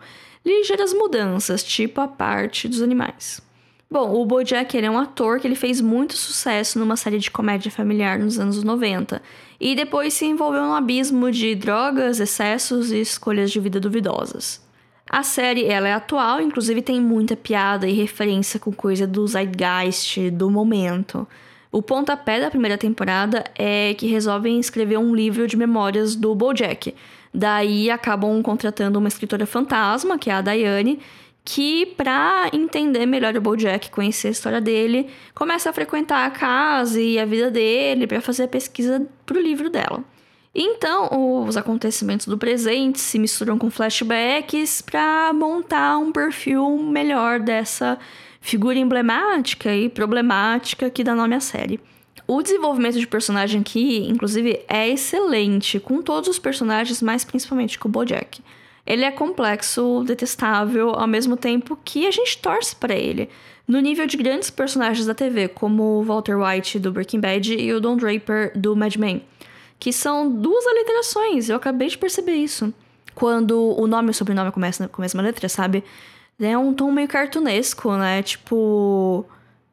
ligeiras 0.46 0.94
mudanças, 0.94 1.64
tipo 1.64 2.02
a 2.02 2.10
parte 2.10 2.68
dos 2.68 2.82
animais. 2.82 3.42
Bom, 3.90 4.14
o 4.14 4.26
Bojack 4.26 4.76
ele 4.76 4.88
é 4.88 4.92
um 4.92 5.00
ator 5.00 5.40
que 5.40 5.48
ele 5.48 5.56
fez 5.56 5.80
muito 5.80 6.18
sucesso 6.18 6.78
numa 6.78 6.98
série 6.98 7.20
de 7.20 7.32
comédia 7.32 7.72
familiar 7.72 8.20
nos 8.20 8.38
anos 8.38 8.62
90 8.62 9.22
e 9.62 9.76
depois 9.76 10.14
se 10.14 10.26
envolveu 10.26 10.64
num 10.64 10.74
abismo 10.74 11.32
de 11.32 11.56
drogas, 11.56 12.20
excessos 12.20 12.92
e 12.92 13.00
escolhas 13.00 13.50
de 13.50 13.62
vida 13.62 13.80
duvidosas. 13.80 14.62
A 15.10 15.24
série 15.24 15.64
ela 15.66 15.88
é 15.88 15.94
atual, 15.94 16.42
inclusive 16.42 16.82
tem 16.82 17.00
muita 17.00 17.38
piada 17.38 17.88
e 17.88 17.94
referência 17.94 18.60
com 18.60 18.74
coisa 18.74 19.08
do 19.08 19.26
zeitgeist, 19.26 20.32
do 20.32 20.50
momento. 20.50 21.26
O 21.74 21.82
pontapé 21.82 22.40
da 22.40 22.52
primeira 22.52 22.78
temporada 22.78 23.44
é 23.56 23.96
que 23.96 24.06
resolvem 24.06 24.60
escrever 24.60 25.00
um 25.00 25.16
livro 25.16 25.48
de 25.48 25.58
memórias 25.58 26.16
do 26.16 26.36
Bojack. 26.36 26.94
Daí 27.34 27.90
acabam 27.90 28.44
contratando 28.44 29.00
uma 29.00 29.08
escritora 29.08 29.48
fantasma, 29.48 30.20
que 30.20 30.30
é 30.30 30.34
a 30.34 30.42
Diane, 30.42 31.00
que, 31.44 31.88
para 31.98 32.48
entender 32.54 33.08
melhor 33.08 33.36
o 33.36 33.42
Bojack, 33.42 33.90
conhecer 33.90 34.28
a 34.28 34.32
história 34.32 34.62
dele, 34.62 35.10
começa 35.34 35.72
a 35.72 35.74
frequentar 35.74 36.28
a 36.28 36.30
casa 36.30 37.02
e 37.02 37.18
a 37.18 37.26
vida 37.26 37.50
dele 37.50 38.06
para 38.06 38.22
fazer 38.22 38.44
a 38.44 38.48
pesquisa 38.48 39.08
pro 39.26 39.42
livro 39.42 39.68
dela. 39.68 40.04
Então, 40.54 41.44
os 41.48 41.58
acontecimentos 41.58 42.28
do 42.28 42.38
presente 42.38 43.00
se 43.00 43.18
misturam 43.18 43.58
com 43.58 43.72
flashbacks 43.72 44.84
para 44.84 45.34
montar 45.34 45.98
um 45.98 46.12
perfil 46.12 46.78
melhor 46.78 47.40
dessa 47.40 47.98
figura 48.44 48.78
emblemática 48.78 49.74
e 49.74 49.88
problemática 49.88 50.90
que 50.90 51.02
dá 51.02 51.16
nome 51.16 51.34
à 51.34 51.40
série. 51.40 51.80
O 52.28 52.42
desenvolvimento 52.44 53.00
de 53.00 53.08
personagem 53.08 53.62
aqui, 53.62 54.06
inclusive, 54.06 54.60
é 54.68 54.88
excelente, 54.90 55.80
com 55.80 56.02
todos 56.02 56.28
os 56.28 56.38
personagens, 56.38 57.02
mas 57.02 57.24
principalmente 57.24 57.80
com 57.80 57.88
o 57.88 57.92
Bojack. 57.92 58.42
Ele 58.86 59.06
é 59.06 59.12
complexo, 59.12 60.04
detestável, 60.06 60.90
ao 60.90 61.08
mesmo 61.08 61.38
tempo 61.38 61.80
que 61.86 62.06
a 62.06 62.12
gente 62.12 62.38
torce 62.38 62.76
para 62.76 62.94
ele. 62.94 63.30
No 63.66 63.80
nível 63.80 64.06
de 64.06 64.18
grandes 64.18 64.50
personagens 64.50 65.08
da 65.08 65.14
TV, 65.14 65.48
como 65.48 66.02
o 66.02 66.04
Walter 66.04 66.38
White 66.38 66.80
do 66.80 66.92
Breaking 66.92 67.22
Bad 67.22 67.54
e 67.54 67.74
o 67.74 67.80
Don 67.80 67.96
Draper 67.96 68.52
do 68.56 68.76
Mad 68.76 68.98
Men, 68.98 69.24
que 69.80 69.94
são 69.94 70.30
duas 70.30 70.68
aliterações, 70.68 71.50
eu 71.50 71.56
acabei 71.56 71.88
de 71.88 71.98
perceber 71.98 72.36
isso. 72.36 72.74
Quando 73.16 73.58
o 73.80 73.88
nome 73.88 74.10
e 74.10 74.12
o 74.12 74.14
sobrenome 74.14 74.52
começam 74.52 74.86
com 74.90 75.02
a 75.02 75.04
mesma 75.04 75.22
letra, 75.22 75.48
sabe? 75.48 75.82
É 76.40 76.58
um 76.58 76.74
tom 76.74 76.92
meio 76.92 77.08
cartunesco, 77.08 77.92
né? 77.96 78.22
Tipo. 78.24 79.26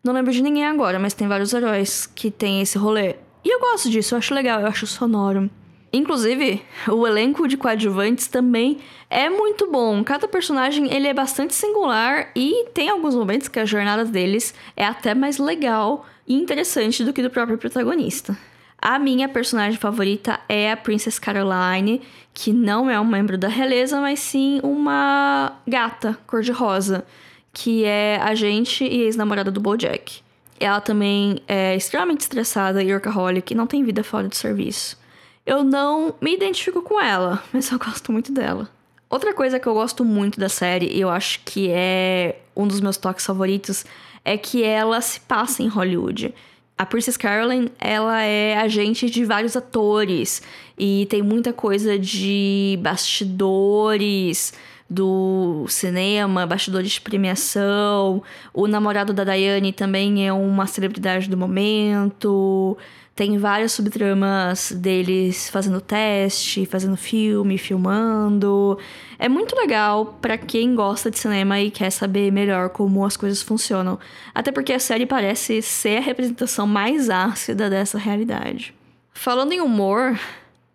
Não 0.03 0.15
lembro 0.15 0.33
de 0.33 0.43
ninguém 0.43 0.65
agora, 0.65 0.99
mas 0.99 1.13
tem 1.13 1.29
vários 1.29 1.53
heróis 1.53 2.07
que 2.07 2.31
tem 2.31 2.63
esse 2.63 2.79
rolê. 2.79 3.17
E 3.45 3.55
eu 3.55 3.61
gosto 3.61 3.91
disso, 3.91 4.15
eu 4.15 4.19
acho 4.19 4.35
legal, 4.35 4.61
eu 4.61 4.67
acho 4.67 4.87
sonoro. 4.87 5.51
Inclusive, 5.93 6.63
o 6.89 7.07
elenco 7.07 7.49
de 7.49 7.57
coadjuvantes 7.57 8.29
também 8.29 8.79
é 9.09 9.29
muito 9.29 9.71
bom. 9.71 10.05
Cada 10.05 10.29
personagem 10.29 10.93
ele 10.95 11.09
é 11.09 11.15
bastante 11.15 11.55
singular 11.55 12.31
e 12.37 12.67
tem 12.73 12.89
alguns 12.89 13.15
momentos 13.15 13.49
que 13.49 13.59
a 13.59 13.65
jornada 13.65 14.05
deles 14.05 14.55
é 14.77 14.85
até 14.85 15.15
mais 15.15 15.39
legal 15.39 16.07
e 16.27 16.35
interessante 16.35 17.03
do 17.03 17.13
que 17.13 17.23
do 17.23 17.31
próprio 17.31 17.59
protagonista. 17.59 18.39
A 18.83 18.99
minha 18.99 19.29
personagem 19.29 19.79
favorita 19.79 20.41
é 20.49 20.73
a 20.73 20.77
Princess 20.77 21.19
Caroline, 21.19 22.01
que 22.33 22.51
não 22.51 22.89
é 22.89 22.99
um 22.99 23.05
membro 23.05 23.37
da 23.37 23.49
realeza, 23.49 24.01
mas 24.01 24.21
sim 24.21 24.59
uma 24.63 25.53
gata 25.67 26.19
cor-de-rosa, 26.27 27.05
que 27.53 27.85
é 27.85 28.19
agente 28.23 28.83
e 28.85 29.03
ex-namorada 29.03 29.51
do 29.51 29.61
Bojack. 29.61 30.23
Ela 30.59 30.81
também 30.81 31.43
é 31.47 31.77
extremamente 31.77 32.23
estressada 32.23 32.83
e 32.83 32.91
workaholic 32.91 33.53
e 33.53 33.57
não 33.57 33.67
tem 33.67 33.85
vida 33.85 34.03
fora 34.03 34.29
do 34.29 34.35
serviço. 34.35 34.99
Eu 35.45 35.63
não 35.63 36.15
me 36.19 36.35
identifico 36.35 36.81
com 36.81 36.99
ela, 36.99 37.43
mas 37.53 37.71
eu 37.71 37.79
gosto 37.79 38.11
muito 38.11 38.33
dela. 38.33 38.69
Outra 39.11 39.35
coisa 39.35 39.59
que 39.61 39.67
eu 39.67 39.75
gosto 39.75 40.05
muito 40.05 40.41
da 40.41 40.49
série, 40.49 40.87
e 40.87 41.01
eu 41.01 41.11
acho 41.11 41.41
que 41.45 41.69
é 41.71 42.41
um 42.57 42.67
dos 42.67 42.81
meus 42.81 42.97
toques 42.97 43.27
favoritos, 43.27 43.85
é 44.25 44.39
que 44.39 44.63
ela 44.63 45.01
se 45.01 45.21
passa 45.21 45.63
em 45.63 45.69
Hollywood. 45.69 46.33
A 46.81 46.87
Princess 46.87 47.19
Caroline, 47.19 47.71
ela 47.79 48.23
é 48.23 48.57
agente 48.57 49.11
de 49.11 49.23
vários 49.23 49.55
atores 49.55 50.41
e 50.79 51.07
tem 51.11 51.21
muita 51.21 51.53
coisa 51.53 51.99
de 51.99 52.79
bastidores 52.81 54.55
do 54.89 55.67
cinema, 55.69 56.47
bastidores 56.47 56.93
de 56.93 57.01
premiação. 57.03 58.23
O 58.55 58.67
namorado 58.67 59.13
da 59.13 59.25
Diane 59.25 59.75
também 59.75 60.27
é 60.27 60.33
uma 60.33 60.67
celebridade 60.67 61.29
do 61.29 61.37
momento. 61.37 62.79
Tem 63.21 63.37
várias 63.37 63.73
subtramas 63.73 64.73
deles 64.73 65.51
fazendo 65.51 65.79
teste, 65.79 66.65
fazendo 66.65 66.97
filme, 66.97 67.59
filmando. 67.59 68.79
É 69.19 69.29
muito 69.29 69.55
legal 69.55 70.17
para 70.23 70.39
quem 70.39 70.75
gosta 70.75 71.11
de 71.11 71.19
cinema 71.19 71.61
e 71.61 71.71
quer 71.71 71.91
saber 71.91 72.33
melhor 72.33 72.71
como 72.71 73.05
as 73.05 73.19
coisas 73.19 73.43
funcionam. 73.43 73.99
Até 74.35 74.51
porque 74.51 74.73
a 74.73 74.79
série 74.79 75.05
parece 75.05 75.61
ser 75.61 75.99
a 75.99 76.01
representação 76.01 76.67
mais 76.67 77.11
ácida 77.11 77.69
dessa 77.69 77.99
realidade. 77.99 78.73
Falando 79.13 79.53
em 79.53 79.61
humor, 79.61 80.19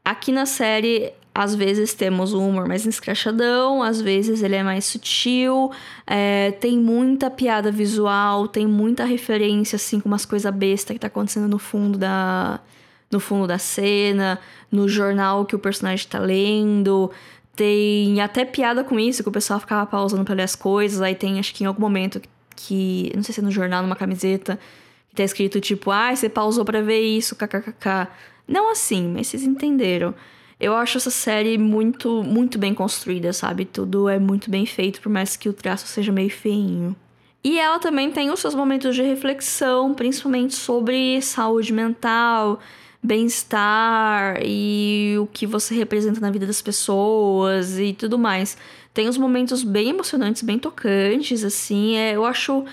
aqui 0.04 0.32
na 0.32 0.46
série 0.46 1.14
às 1.36 1.54
vezes 1.54 1.94
temos 1.94 2.34
um 2.34 2.48
humor 2.48 2.66
mais 2.66 2.86
escrachadão, 2.86 3.84
às 3.84 4.00
vezes 4.00 4.42
ele 4.42 4.56
é 4.56 4.64
mais 4.64 4.86
sutil, 4.86 5.70
é, 6.08 6.52
tem 6.62 6.78
muita 6.80 7.30
piada 7.30 7.70
visual, 7.70 8.48
tem 8.48 8.66
muita 8.66 9.04
referência, 9.04 9.76
assim, 9.76 10.00
com 10.00 10.08
umas 10.08 10.26
coisas 10.26 10.50
besta 10.56 10.94
que 10.94 11.00
tá 11.00 11.08
acontecendo 11.08 11.50
no 11.50 11.60
fundo 11.60 11.98
da. 11.98 12.62
no 13.12 13.20
fundo 13.20 13.48
da 13.48 13.58
cena, 13.58 14.40
no 14.72 14.88
jornal 14.88 15.46
que 15.46 15.54
o 15.54 15.60
personagem 15.60 16.08
tá 16.08 16.20
lendo. 16.20 17.12
Tem 17.54 18.22
até 18.22 18.46
piada 18.46 18.82
com 18.82 18.98
isso, 18.98 19.22
que 19.22 19.28
o 19.28 19.32
pessoal 19.32 19.60
ficava 19.60 19.86
pausando 19.86 20.24
pra 20.24 20.36
ler 20.36 20.44
as 20.44 20.56
coisas. 20.56 21.02
Aí 21.02 21.16
tem, 21.16 21.38
acho 21.38 21.54
que 21.54 21.66
em 21.66 21.68
algum 21.68 21.82
momento 21.82 22.22
que. 22.56 23.12
Não 23.14 23.24
sei 23.24 23.34
se 23.34 23.42
é 23.42 23.44
no 23.44 23.52
jornal, 23.52 23.84
numa 23.84 23.96
camiseta, 23.98 24.58
que 25.10 25.16
tá 25.18 25.24
escrito 25.24 25.60
tipo, 25.60 25.92
ah, 25.92 26.16
você 26.16 26.30
pausou 26.30 26.64
pra 26.64 26.82
ver 26.82 27.02
isso, 27.02 27.36
kkkk. 27.36 28.08
Não 28.48 28.72
assim, 28.72 29.12
mas 29.14 29.28
vocês 29.28 29.44
entenderam. 29.44 30.16
Eu 30.60 30.76
acho 30.76 30.98
essa 30.98 31.12
série 31.12 31.58
muito, 31.58 32.24
muito 32.24 32.58
bem 32.58 32.74
construída, 32.74 33.34
sabe? 33.34 33.66
Tudo 33.66 34.08
é 34.08 34.18
muito 34.18 34.50
bem 34.50 34.66
feito, 34.66 35.02
por 35.02 35.10
mais 35.10 35.36
que 35.36 35.50
o 35.50 35.54
traço 35.54 35.88
seja 35.88 36.12
meio 36.12 36.30
feinho. 36.30 36.96
E 37.44 37.60
ela 37.60 37.78
também 37.78 38.12
tem 38.12 38.32
os 38.32 38.40
seus 38.40 38.56
momentos 38.56 38.96
de 38.96 39.04
reflexão, 39.04 39.94
principalmente 39.94 40.56
sobre 40.56 41.22
saúde 41.22 41.72
mental, 41.72 42.60
bem-estar 43.04 44.40
e 44.44 45.16
o 45.20 45.28
que 45.28 45.46
você 45.46 45.76
representa 45.76 46.20
na 46.20 46.32
vida 46.32 46.48
das 46.48 46.62
pessoas 46.62 47.78
e 47.78 47.94
tudo 47.94 48.18
mais. 48.18 48.58
Tem 48.94 49.08
uns 49.08 49.18
momentos 49.18 49.64
bem 49.64 49.90
emocionantes, 49.90 50.42
bem 50.42 50.58
tocantes, 50.58 51.44
assim. 51.44 51.98
É, 51.98 52.16
eu 52.16 52.26
acho. 52.26 52.66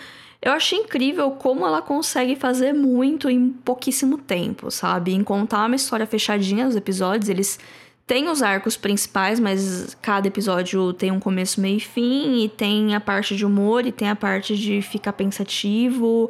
Eu 0.44 0.50
achei 0.50 0.80
incrível 0.80 1.30
como 1.30 1.64
ela 1.64 1.80
consegue 1.80 2.34
fazer 2.34 2.72
muito 2.72 3.30
em 3.30 3.48
pouquíssimo 3.48 4.18
tempo, 4.18 4.72
sabe? 4.72 5.12
Em 5.12 5.22
contar 5.22 5.66
uma 5.66 5.76
história 5.76 6.04
fechadinha 6.04 6.64
nos 6.64 6.74
episódios, 6.74 7.28
eles 7.28 7.60
têm 8.08 8.28
os 8.28 8.42
arcos 8.42 8.76
principais, 8.76 9.38
mas 9.38 9.96
cada 10.02 10.26
episódio 10.26 10.92
tem 10.94 11.12
um 11.12 11.20
começo, 11.20 11.60
meio 11.60 11.76
e 11.76 11.80
fim, 11.80 12.42
e 12.42 12.48
tem 12.48 12.92
a 12.92 13.00
parte 13.00 13.36
de 13.36 13.46
humor, 13.46 13.86
e 13.86 13.92
tem 13.92 14.08
a 14.08 14.16
parte 14.16 14.56
de 14.56 14.82
ficar 14.82 15.12
pensativo. 15.12 16.28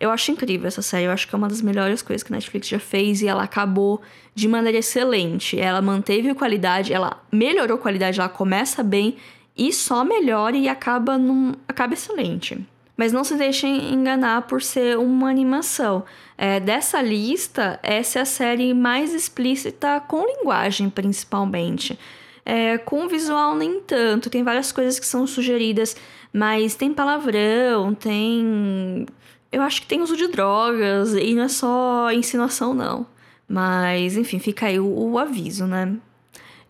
Eu 0.00 0.10
acho 0.10 0.32
incrível 0.32 0.66
essa 0.66 0.80
série, 0.80 1.04
eu 1.04 1.12
acho 1.12 1.28
que 1.28 1.34
é 1.34 1.38
uma 1.38 1.46
das 1.46 1.60
melhores 1.60 2.00
coisas 2.00 2.22
que 2.22 2.32
a 2.32 2.36
Netflix 2.36 2.66
já 2.66 2.78
fez 2.78 3.20
e 3.20 3.28
ela 3.28 3.42
acabou 3.42 4.00
de 4.34 4.48
maneira 4.48 4.78
excelente. 4.78 5.60
Ela 5.60 5.82
manteve 5.82 6.32
qualidade, 6.32 6.94
ela 6.94 7.22
melhorou 7.30 7.76
a 7.76 7.80
qualidade, 7.80 8.18
ela 8.18 8.30
começa 8.30 8.82
bem 8.82 9.16
e 9.54 9.70
só 9.70 10.02
melhora 10.02 10.56
e 10.56 10.66
acaba 10.66 11.18
num 11.18 11.52
acaba 11.68 11.92
excelente. 11.92 12.66
Mas 13.00 13.14
não 13.14 13.24
se 13.24 13.34
deixem 13.34 13.94
enganar 13.94 14.42
por 14.42 14.60
ser 14.60 14.98
uma 14.98 15.30
animação. 15.30 16.04
É, 16.36 16.60
dessa 16.60 17.00
lista, 17.00 17.80
essa 17.82 18.18
é 18.18 18.22
a 18.22 18.26
série 18.26 18.74
mais 18.74 19.14
explícita 19.14 19.98
com 20.00 20.22
linguagem, 20.26 20.90
principalmente. 20.90 21.98
É, 22.44 22.76
com 22.76 23.08
visual, 23.08 23.56
nem 23.56 23.80
tanto. 23.80 24.28
Tem 24.28 24.44
várias 24.44 24.70
coisas 24.70 25.00
que 25.00 25.06
são 25.06 25.26
sugeridas, 25.26 25.96
mas 26.30 26.74
tem 26.74 26.92
palavrão, 26.92 27.94
tem 27.94 29.06
eu 29.50 29.62
acho 29.62 29.80
que 29.80 29.86
tem 29.86 30.02
uso 30.02 30.14
de 30.14 30.28
drogas 30.28 31.14
e 31.14 31.34
não 31.34 31.44
é 31.44 31.48
só 31.48 32.12
insinuação, 32.12 32.74
não. 32.74 33.06
Mas, 33.48 34.14
enfim, 34.14 34.38
fica 34.38 34.66
aí 34.66 34.78
o, 34.78 35.12
o 35.12 35.18
aviso, 35.18 35.66
né? 35.66 35.96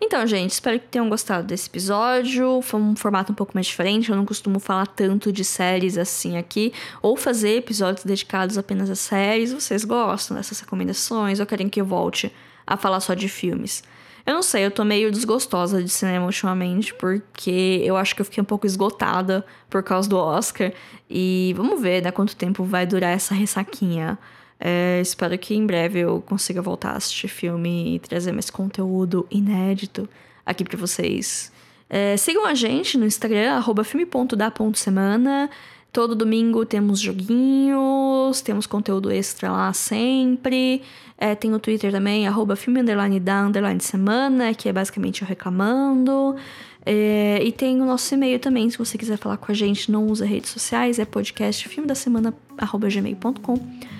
Então, 0.02 0.26
gente, 0.26 0.52
espero 0.52 0.80
que 0.80 0.88
tenham 0.88 1.10
gostado 1.10 1.46
desse 1.46 1.68
episódio. 1.68 2.62
Foi 2.62 2.80
um 2.80 2.96
formato 2.96 3.32
um 3.32 3.34
pouco 3.34 3.52
mais 3.54 3.66
diferente. 3.66 4.08
Eu 4.08 4.16
não 4.16 4.24
costumo 4.24 4.58
falar 4.58 4.86
tanto 4.86 5.30
de 5.30 5.44
séries 5.44 5.98
assim 5.98 6.38
aqui, 6.38 6.72
ou 7.02 7.16
fazer 7.16 7.56
episódios 7.56 8.04
dedicados 8.04 8.56
apenas 8.56 8.88
a 8.88 8.94
séries. 8.94 9.52
Vocês 9.52 9.84
gostam 9.84 10.36
dessas 10.36 10.58
recomendações 10.60 11.38
ou 11.38 11.46
querem 11.46 11.68
que 11.68 11.80
eu 11.80 11.84
volte 11.84 12.32
a 12.66 12.78
falar 12.78 13.00
só 13.00 13.12
de 13.12 13.28
filmes? 13.28 13.84
Eu 14.24 14.34
não 14.34 14.42
sei, 14.42 14.64
eu 14.64 14.70
tô 14.70 14.84
meio 14.84 15.10
desgostosa 15.10 15.82
de 15.82 15.88
cinema 15.88 16.24
ultimamente, 16.24 16.94
porque 16.94 17.82
eu 17.84 17.96
acho 17.96 18.14
que 18.14 18.20
eu 18.20 18.24
fiquei 18.24 18.40
um 18.40 18.44
pouco 18.44 18.66
esgotada 18.66 19.44
por 19.68 19.82
causa 19.82 20.08
do 20.08 20.16
Oscar. 20.16 20.72
E 21.08 21.52
vamos 21.56 21.80
ver, 21.80 22.02
né, 22.02 22.10
quanto 22.10 22.36
tempo 22.36 22.64
vai 22.64 22.86
durar 22.86 23.12
essa 23.12 23.34
ressaquinha. 23.34 24.18
É, 24.60 25.00
espero 25.00 25.36
que 25.38 25.54
em 25.54 25.64
breve 25.64 26.00
eu 26.00 26.22
consiga 26.26 26.60
voltar 26.60 26.90
a 26.90 26.96
assistir 26.98 27.28
filme 27.28 27.94
e 27.94 27.98
trazer 27.98 28.30
mais 28.30 28.50
conteúdo 28.50 29.26
inédito 29.30 30.06
aqui 30.44 30.62
para 30.62 30.76
vocês. 30.76 31.50
É, 31.88 32.16
sigam 32.18 32.44
a 32.44 32.54
gente 32.54 32.98
no 32.98 33.06
Instagram, 33.06 33.54
filme.da.semana. 33.82 35.48
Todo 35.92 36.14
domingo 36.14 36.64
temos 36.64 37.00
joguinhos, 37.00 38.40
temos 38.42 38.66
conteúdo 38.66 39.10
extra 39.10 39.50
lá 39.50 39.72
sempre. 39.72 40.82
É, 41.18 41.34
tem 41.34 41.52
o 41.52 41.58
Twitter 41.58 41.90
também, 41.90 42.28
arroba 42.28 42.54
semana, 43.80 44.54
que 44.54 44.68
é 44.68 44.72
basicamente 44.72 45.22
eu 45.22 45.28
reclamando. 45.28 46.36
É, 46.86 47.40
e 47.42 47.50
tem 47.50 47.80
o 47.80 47.84
nosso 47.84 48.14
e-mail 48.14 48.38
também, 48.38 48.70
se 48.70 48.78
você 48.78 48.96
quiser 48.96 49.18
falar 49.18 49.36
com 49.36 49.50
a 49.50 49.54
gente, 49.54 49.90
não 49.90 50.06
usa 50.06 50.24
redes 50.24 50.50
sociais, 50.50 50.98
é 50.98 51.04
podcast 51.04 51.68
filme 51.68 51.86
da 51.86 51.94
semana, 51.94 52.32
arroba 52.56 52.88
gmail.com. 52.88 53.99